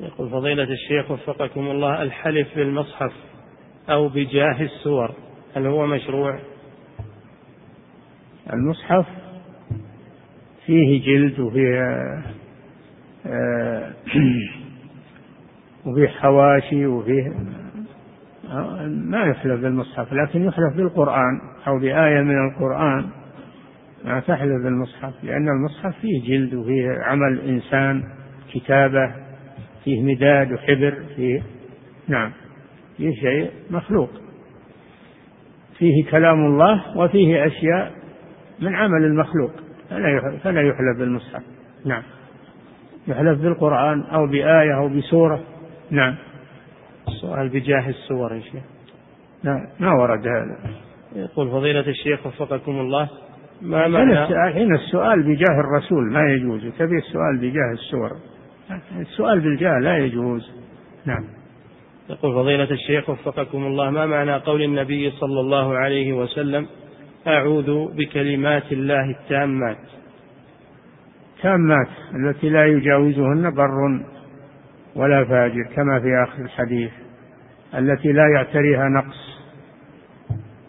[0.00, 3.12] يقول فضيلة الشيخ وفقكم الله الحلف بالمصحف
[3.90, 5.14] أو بجاه السور
[5.56, 6.38] هل هو مشروع؟
[8.52, 9.06] المصحف
[10.66, 12.22] فيه جلد وفيه
[15.86, 17.32] وفيه حواشي وفيه
[18.50, 23.06] آه، ما يحلف بالمصحف لكن يحلف بالقرآن أو بآية من القرآن.
[24.04, 28.02] ما تحلف بالمصحف لأن المصحف فيه جلد وفيه عمل إنسان
[28.52, 29.14] كتابة
[29.84, 31.42] فيه مداد وحبر فيه
[32.08, 32.32] نعم
[32.96, 34.10] فيه شيء مخلوق.
[35.78, 37.92] فيه كلام الله وفيه أشياء
[38.60, 39.52] من عمل المخلوق
[40.42, 41.42] فلا يحلف بالمصحف.
[41.84, 42.02] نعم.
[43.08, 45.40] يحلف بالقرآن أو بآية أو بسورة.
[45.90, 46.14] نعم.
[47.08, 48.62] السؤال بجاه السور يا شيخ.
[49.44, 50.56] لا ما ورد هذا.
[51.16, 53.08] يقول فضيلة الشيخ وفقكم الله
[53.62, 56.60] ما معنى؟ حين السؤال بجاه الرسول ما يجوز.
[56.78, 58.10] تبي السؤال بجاه السور؟
[59.00, 60.52] السؤال بالجاه لا يجوز.
[61.06, 61.24] نعم.
[62.10, 66.66] يقول فضيلة الشيخ وفقكم الله ما معنى قول النبي صلى الله عليه وسلم
[67.26, 69.78] أعوذ بكلمات الله التامات؟
[71.44, 74.00] التامات التي لا يجاوزهن بر
[74.96, 76.90] ولا فاجر كما في آخر الحديث
[77.78, 79.34] التي لا يعتريها نقص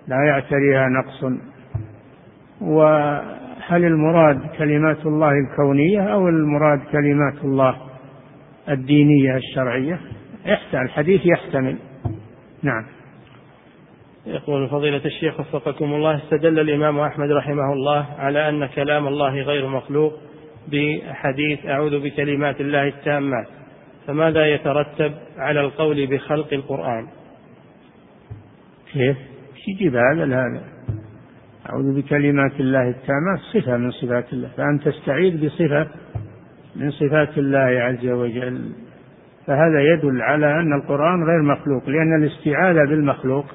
[0.07, 1.23] لا يعتريها نقص.
[2.61, 7.77] وهل المراد كلمات الله الكونية أو المراد كلمات الله
[8.69, 9.99] الدينية الشرعية؟
[10.45, 11.77] يحتمل الحديث يحتمل.
[12.63, 12.85] نعم.
[14.25, 19.67] يقول فضيلة الشيخ وفقكم الله استدل الإمام أحمد رحمه الله على أن كلام الله غير
[19.67, 20.24] مخلوق
[20.71, 23.47] بحديث أعوذ بكلمات الله التامات
[24.07, 27.07] فماذا يترتب على القول بخلق القرآن؟
[28.93, 29.17] كيف؟
[29.67, 30.61] يجيب هذا؟
[31.69, 34.49] أعوذ بكلمات الله التامات صفة من صفات الله.
[34.57, 35.87] فأن تستعيذ بصفة
[36.75, 38.71] من صفات الله عز وجل.
[39.47, 43.45] فهذا يدل على أن القرآن غير مخلوق لأن الاستعاذة بالمخلوق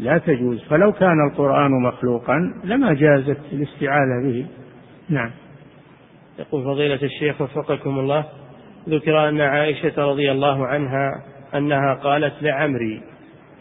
[0.00, 0.64] لا تجوز.
[0.64, 4.46] فلو كان القرآن مخلوقا لما جازت الاستعاذة به.
[5.08, 5.30] نعم.
[6.38, 8.24] يقول فضيلة الشيخ وفقكم الله
[8.88, 11.10] ذكر أن عائشة رضي الله عنها
[11.54, 13.02] أنها قالت لعمري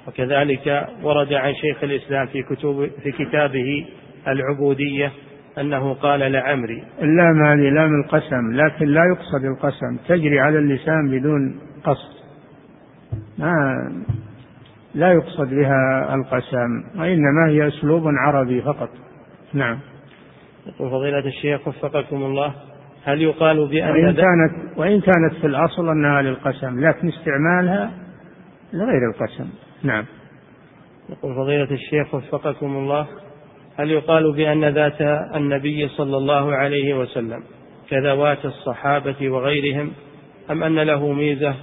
[0.07, 3.85] وكذلك ورد عن شيخ الإسلام في كتب في كتابه
[4.27, 5.11] العبودية
[5.59, 11.59] أنه قال لعمري اللام هذه لام القسم لكن لا يقصد القسم تجري على اللسان بدون
[11.83, 12.15] قصد.
[13.37, 13.53] ما
[14.95, 18.89] لا يقصد بها القسم وإنما هي أسلوب عربي فقط.
[19.53, 19.79] نعم.
[20.67, 22.53] يقول فضيلة الشيخ وفقكم الله
[23.03, 27.91] هل يقال بأن وإن كانت وإن كانت في الأصل أنها للقسم لكن استعمالها
[28.73, 29.49] لغير القسم.
[29.83, 30.05] نعم.
[31.09, 33.07] يقول فضيلة الشيخ وفقكم الله
[33.77, 35.01] هل يقال بأن ذات
[35.35, 37.43] النبي صلى الله عليه وسلم
[37.89, 39.91] كذوات الصحابة وغيرهم
[40.51, 41.55] أم أن له ميزة؟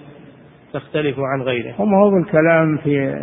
[0.72, 1.74] تختلف عن غيره.
[1.78, 3.14] هم هو الكلام في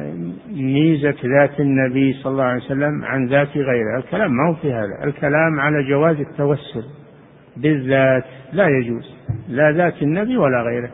[0.52, 3.97] ميزة ذات النبي صلى الله عليه وسلم عن ذات غيره.
[3.97, 5.04] الكلام ما هو في هذا.
[5.04, 6.84] الكلام على جواز التوسل
[7.58, 9.16] بالذات لا يجوز.
[9.50, 10.89] لا ذات النبي ولا غيره.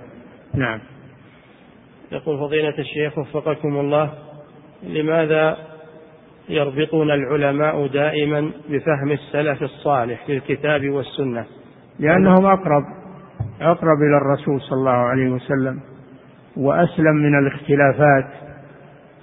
[0.54, 0.80] نعم.
[2.12, 4.14] يقول فضيلة الشيخ وفقكم الله
[4.84, 5.58] لماذا
[6.50, 11.46] يربطون العلماء دائما بفهم السلف الصالح للكتاب والسنة؟
[12.00, 12.84] لأنهم أقرب
[13.62, 15.95] أقرب إلى الرسول صلى الله عليه وسلم.
[16.58, 18.28] وأسلم من الاختلافات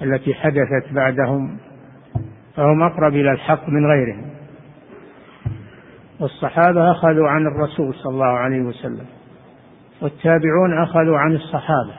[0.03, 1.59] التي حدثت بعدهم
[2.57, 4.33] فهم أقرب إلى الحق من غيرهم.
[6.21, 9.07] والصحابة أخذوا عن الرسول صلى الله عليه وسلم
[10.03, 11.95] والتابعون أخذوا عن الصحابة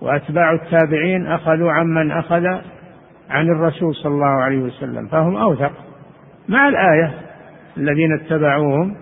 [0.00, 2.44] وأتباع التابعين أخذوا عمن أخذ
[3.30, 5.72] عن الرسول صلى الله عليه وسلم فهم أوثق.
[6.48, 7.14] مع الآية
[7.76, 8.96] الذين اتبعوهم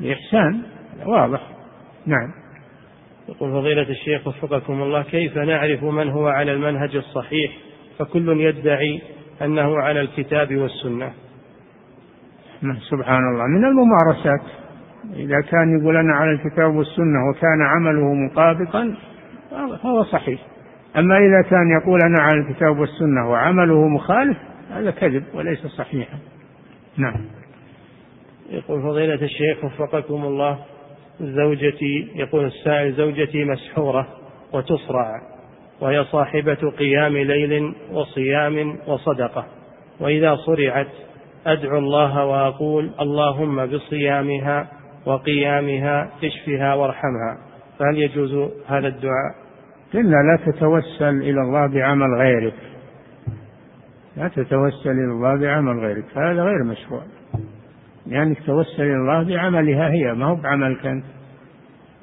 [0.00, 0.62] بإحسان
[1.06, 1.40] واضح.
[2.06, 2.45] نعم.
[3.28, 7.52] يقول فضيلة الشيخ وفقكم الله كيف نعرف من هو على المنهج الصحيح؟
[7.98, 9.02] فكل يدعي
[9.42, 11.12] أنه على الكتاب والسنة.
[12.90, 13.44] سبحان الله.
[13.46, 14.46] من الممارسات
[15.14, 18.96] إذا كان يقول أنا على الكتاب والسنة وكان عمله مطابقا
[19.82, 20.40] فهو صحيح.
[20.96, 24.36] أما إذا كان يقول أنا على الكتاب والسنة وعمله مخالف
[24.70, 26.18] هذا كذب وليس صحيحا.
[26.96, 27.20] نعم.
[28.50, 30.58] يقول فضيلة الشيخ وفقكم الله
[31.20, 34.06] زوجتي يقول السائل زوجتي مسحورة
[34.52, 35.20] وتصرع
[35.80, 39.46] وهي صاحبة قيام ليل وصيام وصدقة.
[40.00, 40.88] وإذا صرعت
[41.46, 44.68] أدعو الله وأقول اللهم بصيامها
[45.06, 47.38] وقيامها اشفها وارحمها.
[47.78, 49.34] فهل يجوز هذا الدعاء؟
[49.94, 52.54] إلا لا تتوسل إلى الله بعمل غيرك.
[54.16, 57.02] لا تتوسل إلى الله بعمل غيرك هذا غير مشروع.
[58.06, 61.04] لأنك توسل إلى الله بعملها هي ما هو بعملك أنت.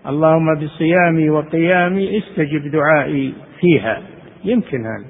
[0.07, 4.01] اللهم بصيامي وقيامي استجب دعائي فيها.
[4.43, 5.05] يمكن هذا.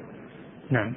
[0.71, 0.93] نعم.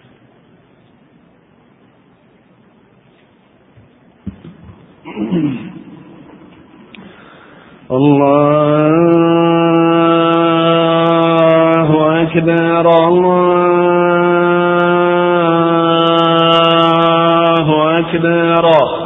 [7.90, 9.02] الله
[12.22, 12.86] أكبر
[17.48, 19.05] الله أكبر.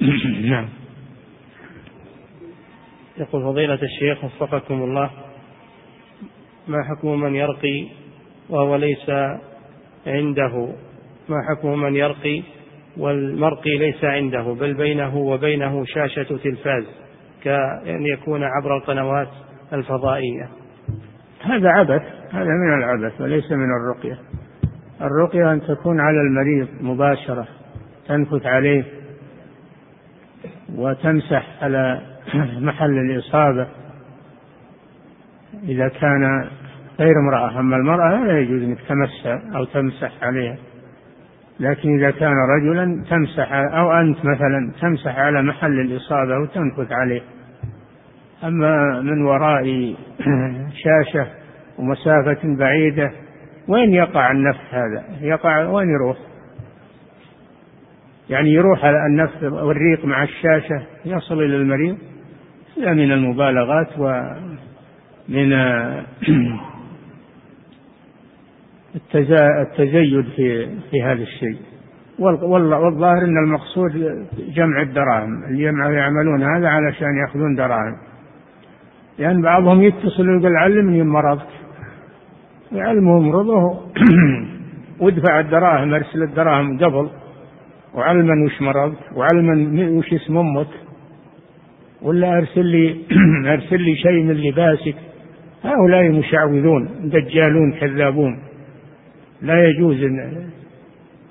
[0.50, 0.68] نعم.
[3.18, 5.10] يقول فضيلة الشيخ وفقكم الله
[6.68, 7.86] ما حكم من يرقي
[8.48, 9.10] وهو ليس
[10.06, 10.68] عنده؟
[11.28, 12.42] ما حكم من يرقي
[12.96, 16.84] والمرقي ليس عنده بل بينه وبينه شاشة تلفاز
[17.42, 19.28] كأن يكون عبر القنوات
[19.72, 20.48] الفضائية.
[21.40, 24.18] هذا عبث هذا من العبث وليس من الرقية.
[25.02, 27.48] الرقية أن تكون على المريض مباشرة
[28.08, 28.84] تنفث عليه
[30.74, 32.00] وتمسح على
[32.66, 33.66] محل الإصابة.
[35.64, 36.48] إذا كان
[36.98, 40.56] غير امرأة أما المرأة لا يجوز أنك تمسح أو تمسح عليها.
[41.60, 47.22] لكن إذا كان رجلا تمسح أو أنت مثلا تمسح على محل الإصابة وتنفث عليه.
[48.44, 49.94] أما من وراء
[50.84, 51.26] شاشة
[51.78, 53.12] ومسافة بعيدة
[53.68, 56.16] وين يقع النفس هذا؟ يقع وين يروح؟
[58.30, 61.98] يعني يروح النفس والريق مع الشاشة يصل إلى المريض
[62.78, 65.52] هذا من المبالغات ومن
[69.14, 71.58] التزيد في في هذا الشيء.
[72.18, 73.92] والظاهر إن المقصود
[74.38, 75.62] جمع الدراهم اللي
[75.94, 77.96] يعملون هذا علشان يأخذون دراهم.
[79.18, 81.59] لأن بعضهم يتصل ويقول علمني مرضك.
[82.72, 83.80] يعلمه مرضه
[85.00, 87.10] وادفع الدراهم أرسل الدراهم قبل.
[87.94, 90.66] وعلما وش مرضك وعلما وش اسم أمك.
[92.02, 92.96] ولا أرسل لي
[93.54, 94.96] أرسل لي شيء من لباسك.
[95.64, 98.42] هؤلاء مشعوذون دجالون كذابون.
[99.42, 99.96] لا يجوز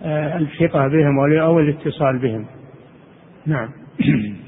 [0.01, 2.45] الثقة بهم أو الاتصال بهم.
[3.45, 3.69] نعم.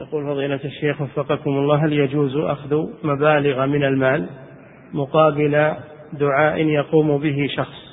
[0.00, 4.26] يقول فضيلة الشيخ وفقكم الله هل يجوز أخذ مبالغ من المال
[4.92, 5.74] مقابل
[6.12, 7.92] دعاء يقوم به شخص.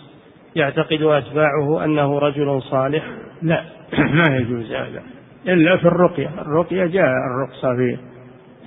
[0.56, 3.04] يعتقد أتباعه أنه رجل صالح؟
[3.42, 3.64] لا
[3.98, 5.04] ما يجوز هذا.
[5.48, 6.30] إلا في الرقية.
[6.42, 7.98] الرقية جاء الرخصة فيه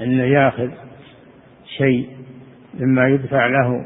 [0.00, 0.70] أنه يأخذ
[1.78, 2.08] شيء
[2.80, 3.84] مما يدفع له.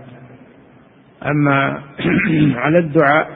[1.26, 1.82] أما
[2.62, 3.28] على الدعاء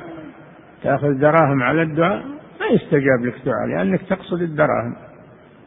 [0.82, 2.23] تأخذ دراهم على الدعاء
[2.61, 4.97] ما يستجاب لك دعاء لأنك تقصد الدراهم.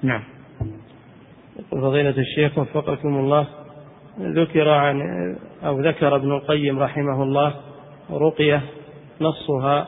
[0.04, 0.24] نعم.
[1.60, 3.48] يقول فضيلة الشيخ وفقكم الله.
[4.20, 5.02] ذكر عن
[5.66, 7.54] أو ذكر ابن القيم رحمه الله
[8.12, 8.62] رقية
[9.22, 9.88] نصها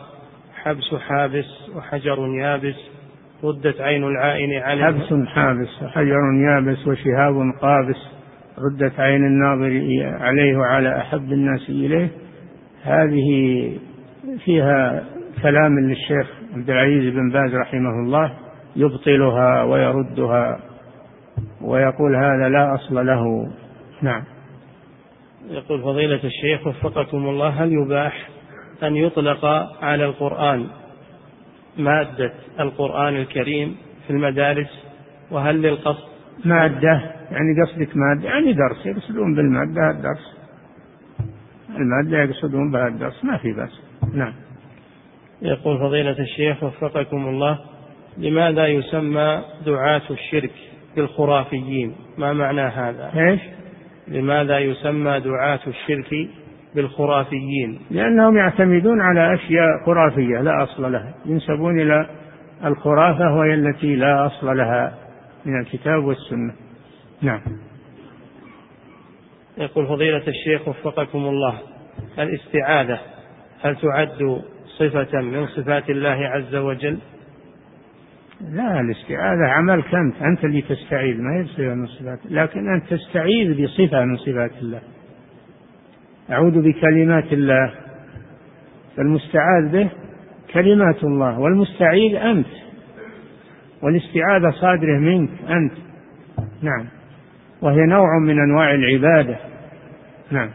[0.56, 2.76] حبس حابس وحجر يابس
[3.44, 6.20] ردت عين العائن عليه حبس حابس وحجر
[6.50, 7.98] يابس وشهاب قابس
[8.60, 9.82] ردت عين الناظر
[10.24, 12.10] عليه وعلى أحب الناس إليه.
[12.84, 13.30] هذه
[14.46, 15.04] فيها
[15.42, 18.32] كلام للشيخ عبد العزيز بن باز رحمه الله
[18.76, 20.60] يبطلها ويردها
[21.62, 23.48] ويقول هذا لا أصل له.
[24.02, 24.24] نعم.
[25.50, 28.30] يقول فضيلة الشيخ وفقكم الله هل يباح
[28.84, 29.46] أن يطلق
[29.82, 30.68] على القرآن
[31.78, 33.78] مادة القرآن الكريم
[34.08, 34.86] في المدارس؟
[35.32, 36.04] وهل للقصد؟
[36.46, 40.36] مادة يعني قصدك مادة يعني درس يقصدون بالمادة الدرس.
[41.70, 43.72] المادة يقصدون بها الدرس ما في بس
[44.14, 44.34] نعم.
[45.42, 47.60] يقول فضيلة الشيخ وفقكم الله
[48.18, 50.52] لماذا يسمى دعاة الشرك
[50.96, 53.42] بالخرافيين؟ ما معنى هذا؟ إيش؟
[54.08, 56.30] لماذا يسمى دعاة الشرك
[56.76, 61.14] بالخرافيين؟ لأنهم يعتمدون على أشياء خرافية لا أصل لها.
[61.26, 62.10] ينسبون إلى
[62.66, 64.94] الخرافة وهي التي لا أصل لها
[65.46, 66.54] من الكتاب والسنة.
[67.22, 67.42] نعم.
[69.58, 71.60] يقول فضيلة الشيخ وفقكم الله
[72.20, 73.00] الاستعاذة
[73.62, 74.42] هل تعد
[74.80, 76.98] صفة من صفات الله عز وجل؟
[78.42, 82.20] لا الاستعاذة عملك أنت أنت اللي تستعيذ ما هي صفة من صفات.
[82.30, 84.82] لكن أنت تستعيذ بصفة من صفات الله.
[86.32, 87.74] أعوذ بكلمات الله.
[88.98, 89.90] فالمستعاذ به
[90.54, 92.48] كلمات الله والمستعيذ أنت.
[93.84, 95.74] والاستعاذة صادرة منك أنت.
[96.62, 96.86] نعم.
[97.62, 99.38] وهي نوع من أنواع العبادة.
[100.32, 100.50] نعم.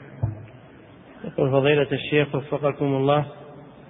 [1.25, 3.27] يقول فضيلة الشيخ وفقكم الله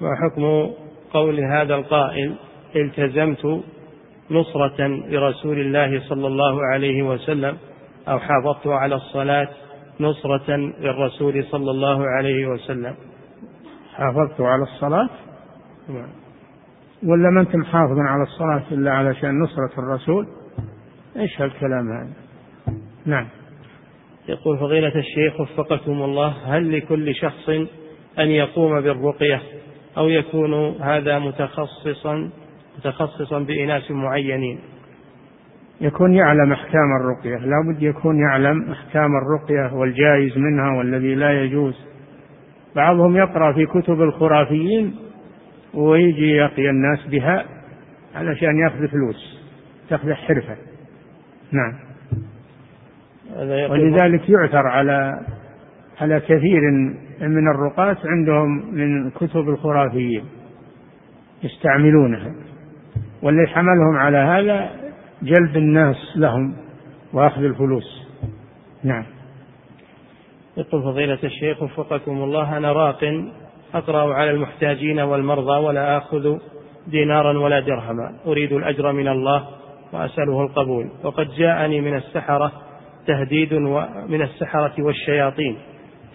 [0.00, 0.70] ما حكم
[1.10, 2.34] قول هذا القائل
[2.76, 3.64] التزمت
[4.30, 7.56] نصرة لرسول الله صلى الله عليه وسلم
[8.08, 9.48] أو حافظت على الصلاة
[10.00, 12.94] نصرة للرسول صلى الله عليه وسلم.
[13.94, 15.08] حافظت على الصلاة؟
[15.88, 16.08] نعم.
[17.02, 20.26] ولا ما أنت محافظ على الصلاة إلا علشان نصرة الرسول؟
[21.16, 22.12] إيش هالكلام هذا؟
[23.06, 23.28] نعم.
[24.28, 27.48] يقول فضيلة الشيخ وفقكم الله هل لكل شخص
[28.18, 29.42] أن يقوم بالرقية
[29.96, 32.30] أو يكون هذا متخصصا
[32.80, 34.58] متخصصا بإناس معينين.
[35.80, 37.46] يكون يعلم أحكام الرقية.
[37.46, 41.86] لا بد يكون يعلم أحكام الرقية والجائز منها والذي لا يجوز.
[42.76, 44.96] بعضهم يقرأ في كتب الخرافيين
[45.74, 47.44] ويجي يقي الناس بها
[48.14, 49.40] علشان يأخذ فلوس
[49.88, 50.56] تأخذ حرفة.
[51.52, 51.74] نعم.
[53.70, 55.20] ولذلك يعثر على
[56.00, 56.60] على كثير
[57.20, 60.24] من الرقاة عندهم من كتب الخرافيين
[61.42, 62.34] يستعملونها.
[63.22, 64.70] والذي حملهم على هذا
[65.22, 66.56] جلب الناس لهم
[67.12, 68.06] وأخذ الفلوس.
[68.84, 69.04] نعم.
[70.56, 73.30] يقول فضيلة الشيخ وفقكم الله أنا راق
[73.74, 76.38] أقرأ على المحتاجين والمرضى ولا آخذ
[76.86, 79.48] دينارا ولا درهما أريد الأجر من الله
[79.92, 80.90] وأسأله القبول.
[81.04, 82.52] وقد جاءني من السحرة
[83.06, 83.54] تهديد
[84.08, 85.56] من السحرة والشياطين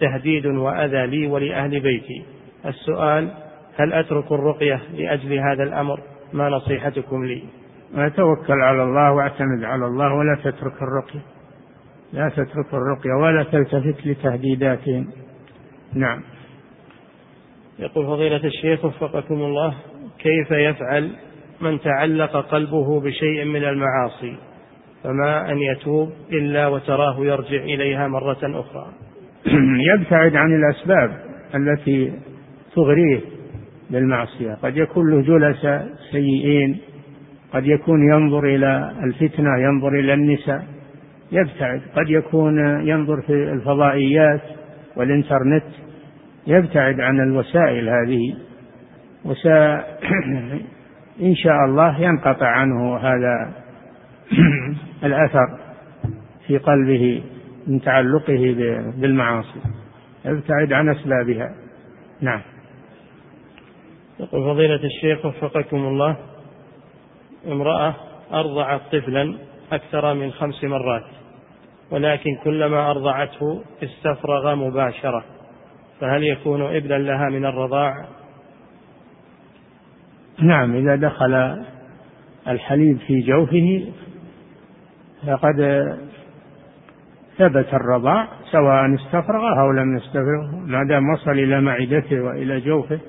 [0.00, 2.24] تهديد وأذى لي ولأهل بيتي.
[2.66, 3.28] السؤال
[3.76, 6.00] هل أترك الرقية لأجل هذا الأمر؟
[6.32, 7.42] ما نصيحتكم لي؟
[8.16, 11.20] توكل على الله وأعتمد على الله ولا تترك الرقية.
[12.12, 15.08] لا تترك الرقية ولا تلتفت لتهديداتهم.
[15.94, 16.22] نعم.
[17.78, 19.74] يقول فضيلة الشيخ وفقكم الله
[20.18, 21.10] كيف يفعل
[21.60, 24.36] من تعلق قلبه بشيء من المعاصي؟
[25.04, 28.86] فما أن يتوب إلا وتراه يرجع إليها مرة أخرى.
[29.94, 31.20] يبتعد عن الأسباب
[31.54, 32.12] التي
[32.74, 33.35] تغريه.
[33.90, 34.54] بالمعصية.
[34.62, 36.78] قد يكون له جلساء سيئين
[37.52, 40.64] قد يكون ينظر إلى الفتنة ينظر إلى النساء
[41.32, 41.80] يبتعد.
[41.96, 44.40] قد يكون ينظر في الفضائيات
[44.96, 45.64] والإنترنت
[46.46, 48.36] يبتعد عن الوسائل هذه.
[49.24, 49.84] وسا
[51.28, 53.52] إن شاء الله ينقطع عنه هذا
[55.04, 55.58] الأثر
[56.46, 57.22] في قلبه
[57.66, 58.54] من تعلقه
[58.96, 59.60] بالمعاصي.
[60.24, 61.54] يبتعد عن أسبابها.
[62.20, 62.40] نعم.
[64.20, 66.16] يقول فضيلة الشيخ وفقكم الله
[67.46, 67.94] امرأة
[68.32, 69.38] أرضعت طفلا
[69.72, 71.04] أكثر من خمس مرات
[71.90, 75.24] ولكن كلما أرضعته استفرغ مباشرة
[76.00, 78.04] فهل يكون ابنا لها من الرضاع؟
[80.38, 81.64] نعم إذا دخل
[82.48, 83.92] الحليب في جوفه
[85.26, 85.86] فقد
[87.38, 93.00] ثبت الرضاع سواء استفرغه أو لم يستفرغه ما دام وصل إلى معدته وإلى جوفه.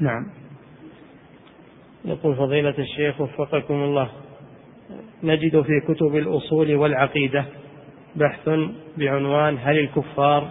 [0.00, 0.26] نعم.
[2.04, 4.08] يقول فضيلة الشيخ وفقكم الله
[5.22, 7.44] نجد في كتب الأصول والعقيدة
[8.16, 8.50] بحث
[8.96, 10.48] بعنوان هل الكفار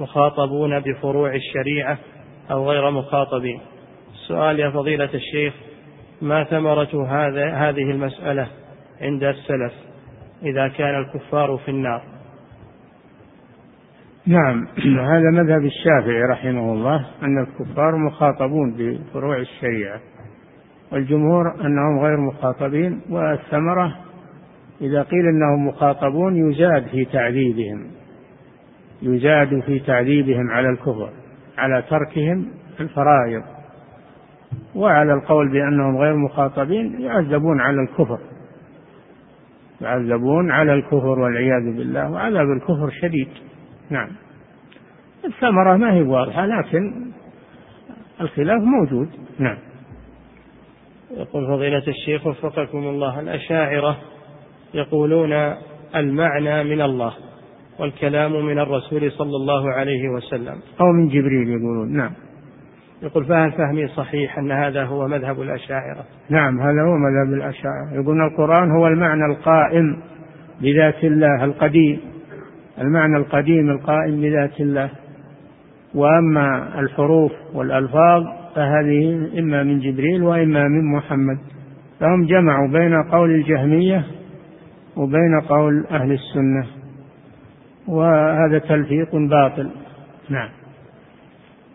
[0.00, 1.98] مخاطبون بفروع الشريعة
[2.50, 3.60] أو غير مخاطبين؟
[4.14, 5.54] السؤال يا فضيلة الشيخ
[6.22, 8.48] ما ثمرة هذا هذه المسألة
[9.00, 9.72] عند السلف
[10.42, 12.13] إذا كان الكفار في النار؟
[14.26, 14.66] نعم.
[15.12, 20.00] هذا مذهب الشافعي رحمه الله أن الكفار مخاطبون بفروع الشريعة
[20.92, 23.94] والجمهور أنهم غير مخاطبين والثمرة
[24.80, 27.86] إذا قيل أنهم مخاطبون يزاد في تعذيبهم
[29.02, 31.10] يزاد في تعذيبهم على الكفر
[31.58, 32.46] على تركهم
[32.80, 33.42] الفرائض
[34.74, 38.18] وعلى القول بأنهم غير مخاطبين يعذبون على الكفر
[39.80, 43.28] يعذبون على الكفر والعياذ بالله وعذاب الكفر شديد.
[43.94, 44.08] نعم.
[45.24, 47.06] الثمرة ما هي واضحة لكن
[48.20, 49.08] الخلاف موجود.
[49.38, 49.58] نعم.
[51.16, 53.96] يقول فضيلة الشيخ وفقكم الله الأشاعرة
[54.74, 55.32] يقولون
[55.96, 57.12] المعنى من الله
[57.78, 60.60] والكلام من الرسول صلى الله عليه وسلم.
[60.80, 62.12] أو من جبريل يقولون نعم.
[63.02, 67.92] يقول فهل فهمي صحيح أن هذا هو مذهب الأشاعرة؟ نعم هذا هو مذهب الأشاعرة.
[67.92, 70.02] يقولون القرآن هو المعنى القائم
[70.60, 72.13] بذات الله القديم.
[72.80, 74.90] المعنى القديم القائم بذات الله.
[75.94, 78.24] وأما الحروف والألفاظ
[78.54, 81.38] فهذه إما من جبريل وإما من محمد.
[82.00, 84.04] فهم جمعوا بين قول الجهمية
[84.96, 86.66] وبين قول أهل السنة.
[87.88, 89.70] وهذا تلفيق باطل.
[90.30, 90.48] نعم.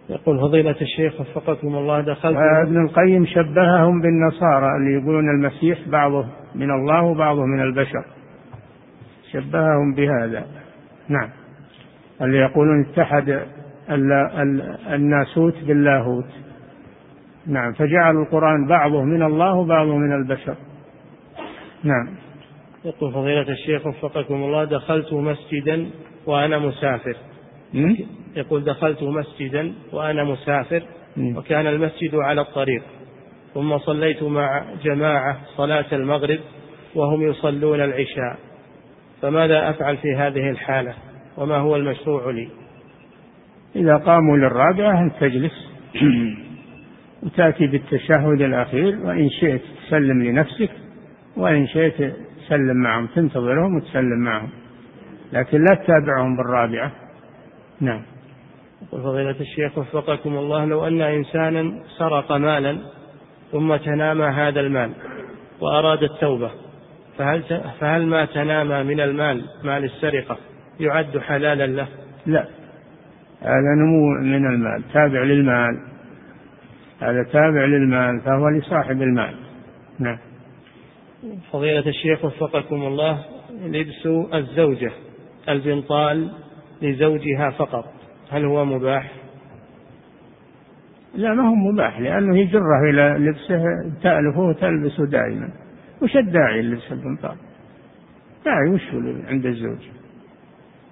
[0.09, 6.71] يقول فضيلة الشيخ وفقكم الله دخلت ابن القيم شبههم بالنصارى اللي يقولون المسيح بعضه من
[6.71, 8.05] الله وبعضه من البشر.
[9.31, 10.45] شبههم بهذا.
[11.09, 11.29] نعم.
[12.21, 13.45] اللي يقولون اتحد
[14.93, 16.29] الناسوت باللاهوت.
[17.47, 17.73] نعم.
[17.73, 20.55] فجعل القرآن بعضه من الله وبعضه من البشر.
[21.83, 22.15] نعم.
[22.85, 25.89] يقول فضيلة الشيخ وفقكم الله دخلت مسجدا
[26.25, 27.15] وأنا مسافر.
[28.35, 30.83] يقول دخلت مسجدا وأنا مسافر
[31.17, 32.83] وكان المسجد على الطريق.
[33.53, 36.39] ثم صليت مع جماعة صلاة المغرب
[36.95, 38.48] وهم يصلون العشاء.
[39.21, 40.93] فماذا أفعل في هذه الحالة؟
[41.37, 42.49] وما هو المشروع لي؟
[43.75, 45.69] إذا قاموا للرابعة أن تجلس
[47.23, 50.69] وتأتي بالتشهد الأخير وإن شئت تسلم لنفسك
[51.37, 52.13] وإن شئت
[52.45, 54.49] تسلم معهم تنتظرهم وتسلم معهم.
[55.33, 56.91] لكن لا تتابعهم بالرابعة.
[57.81, 58.01] نعم.
[58.81, 62.77] يقول فضيلة الشيخ وفقكم الله لو أن إنسانا سرق مالا
[63.51, 64.91] ثم تنامى هذا المال
[65.61, 66.51] وأراد التوبة
[67.19, 67.43] فهل
[67.79, 70.37] فهل ما تنامى من المال مال السرقة
[70.79, 71.87] يعد حلالا له؟
[72.25, 72.45] لا.
[73.41, 75.79] هذا نمو من المال تابع للمال.
[77.01, 79.35] هذا تابع للمال فهو لصاحب المال.
[79.99, 80.17] نعم.
[81.51, 83.25] فضيلة الشيخ وفقكم الله
[83.65, 84.91] لبس الزوجة
[85.49, 86.31] البنطال
[86.81, 87.93] لزوجها فقط
[88.31, 89.11] هل هو مباح؟
[91.15, 93.63] لا ما هو مباح لأنه يجره إلى لبسه
[94.01, 95.49] تألفه وتلبسه دائما.
[96.01, 97.35] وش الداعي للبس البنطال؟
[98.45, 98.81] داعي وش
[99.27, 99.79] عند الزوج؟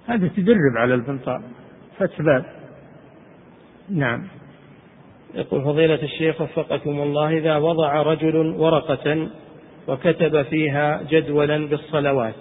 [0.06, 1.42] هذا تدرب على البنطال
[1.98, 2.44] فتح باب.
[3.90, 4.28] نعم.
[5.34, 9.28] يقول فضيلة الشيخ وفقكم الله إذا وضع رجل ورقة
[9.88, 12.34] وكتب فيها جدولا بالصلوات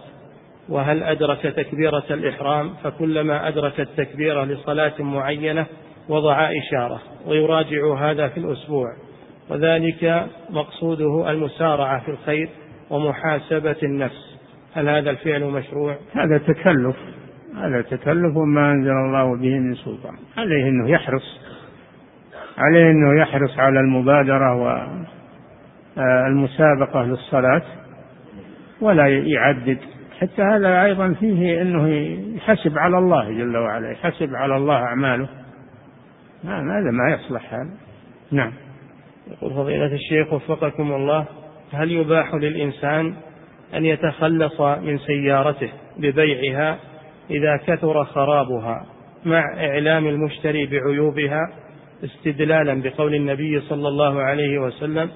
[0.69, 5.65] وهل أدرك تكبيرة الإحرام؟ فكلما أدرك التكبيرة لصلاة معينة
[6.09, 9.06] وضع إشارة ويراجع هذا في الأسبوع.
[9.49, 12.49] وذلك مقصوده المسارعة في الخير
[12.89, 14.37] ومحاسبة النفس.
[14.73, 16.95] هل هذا الفعل مشروع؟ هذا تكلف.
[17.57, 20.15] هذا تكلف ما أنزل الله به من سلطان.
[20.37, 21.39] عليه أنه يحرص.
[22.57, 24.55] عليه أنه يحرص على المبادرة
[25.97, 27.61] والمسابقة للصلاة.
[28.81, 29.77] ولا يعدد.
[30.19, 31.89] حتى هذا أيضا فيه أنه
[32.35, 33.91] يحسب على الله جل وعلا.
[33.91, 35.27] يحسب على الله أعماله.
[36.43, 37.73] هذا ما يصلح هذا.
[38.31, 38.51] نعم.
[39.31, 41.25] يقول فضيلة الشيخ وفقكم الله
[41.73, 43.13] هل يباح للإنسان
[43.73, 46.77] أن يتخلص من سيارته ببيعها
[47.29, 48.85] إذا كثر خرابها
[49.25, 51.39] مع إعلام المشتري بعيوبها؟
[52.03, 55.09] استدلالا بقول النبي صلى الله عليه وسلم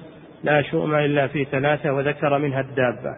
[0.44, 3.16] لا شؤم إلا في ثلاثة وذكر منها الدابة.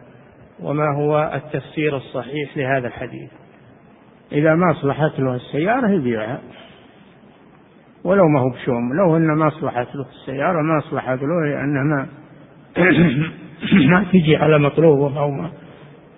[0.63, 3.31] وما هو التفسير الصحيح لهذا الحديث؟
[4.33, 6.41] إذا ما أصلحت له السيارة يبيعها.
[8.05, 12.07] ولو ما هو بشوم لو أن ما أصلحت له السيارة ما أصلحت له لأنها ما
[13.91, 15.51] ما تجي على مطلوبه أو ما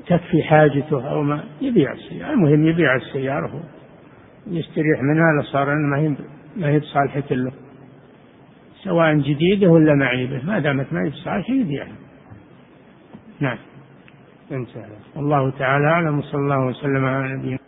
[0.07, 2.33] تكفي حاجته أو ما يبيع السيارة.
[2.33, 3.61] المهم يبيع السيارة هو.
[4.47, 6.09] يستريح منها لصار ما هي
[6.57, 7.53] ما هي بصالحة له.
[8.85, 11.97] سواء جديدة ولا معيبة ما دامت ما هي بصالحة يبيعها.
[13.41, 13.59] نعم.
[14.53, 14.85] انتهى.
[15.17, 17.59] والله تعالى أعلم وصلى الله وسلم على نبينا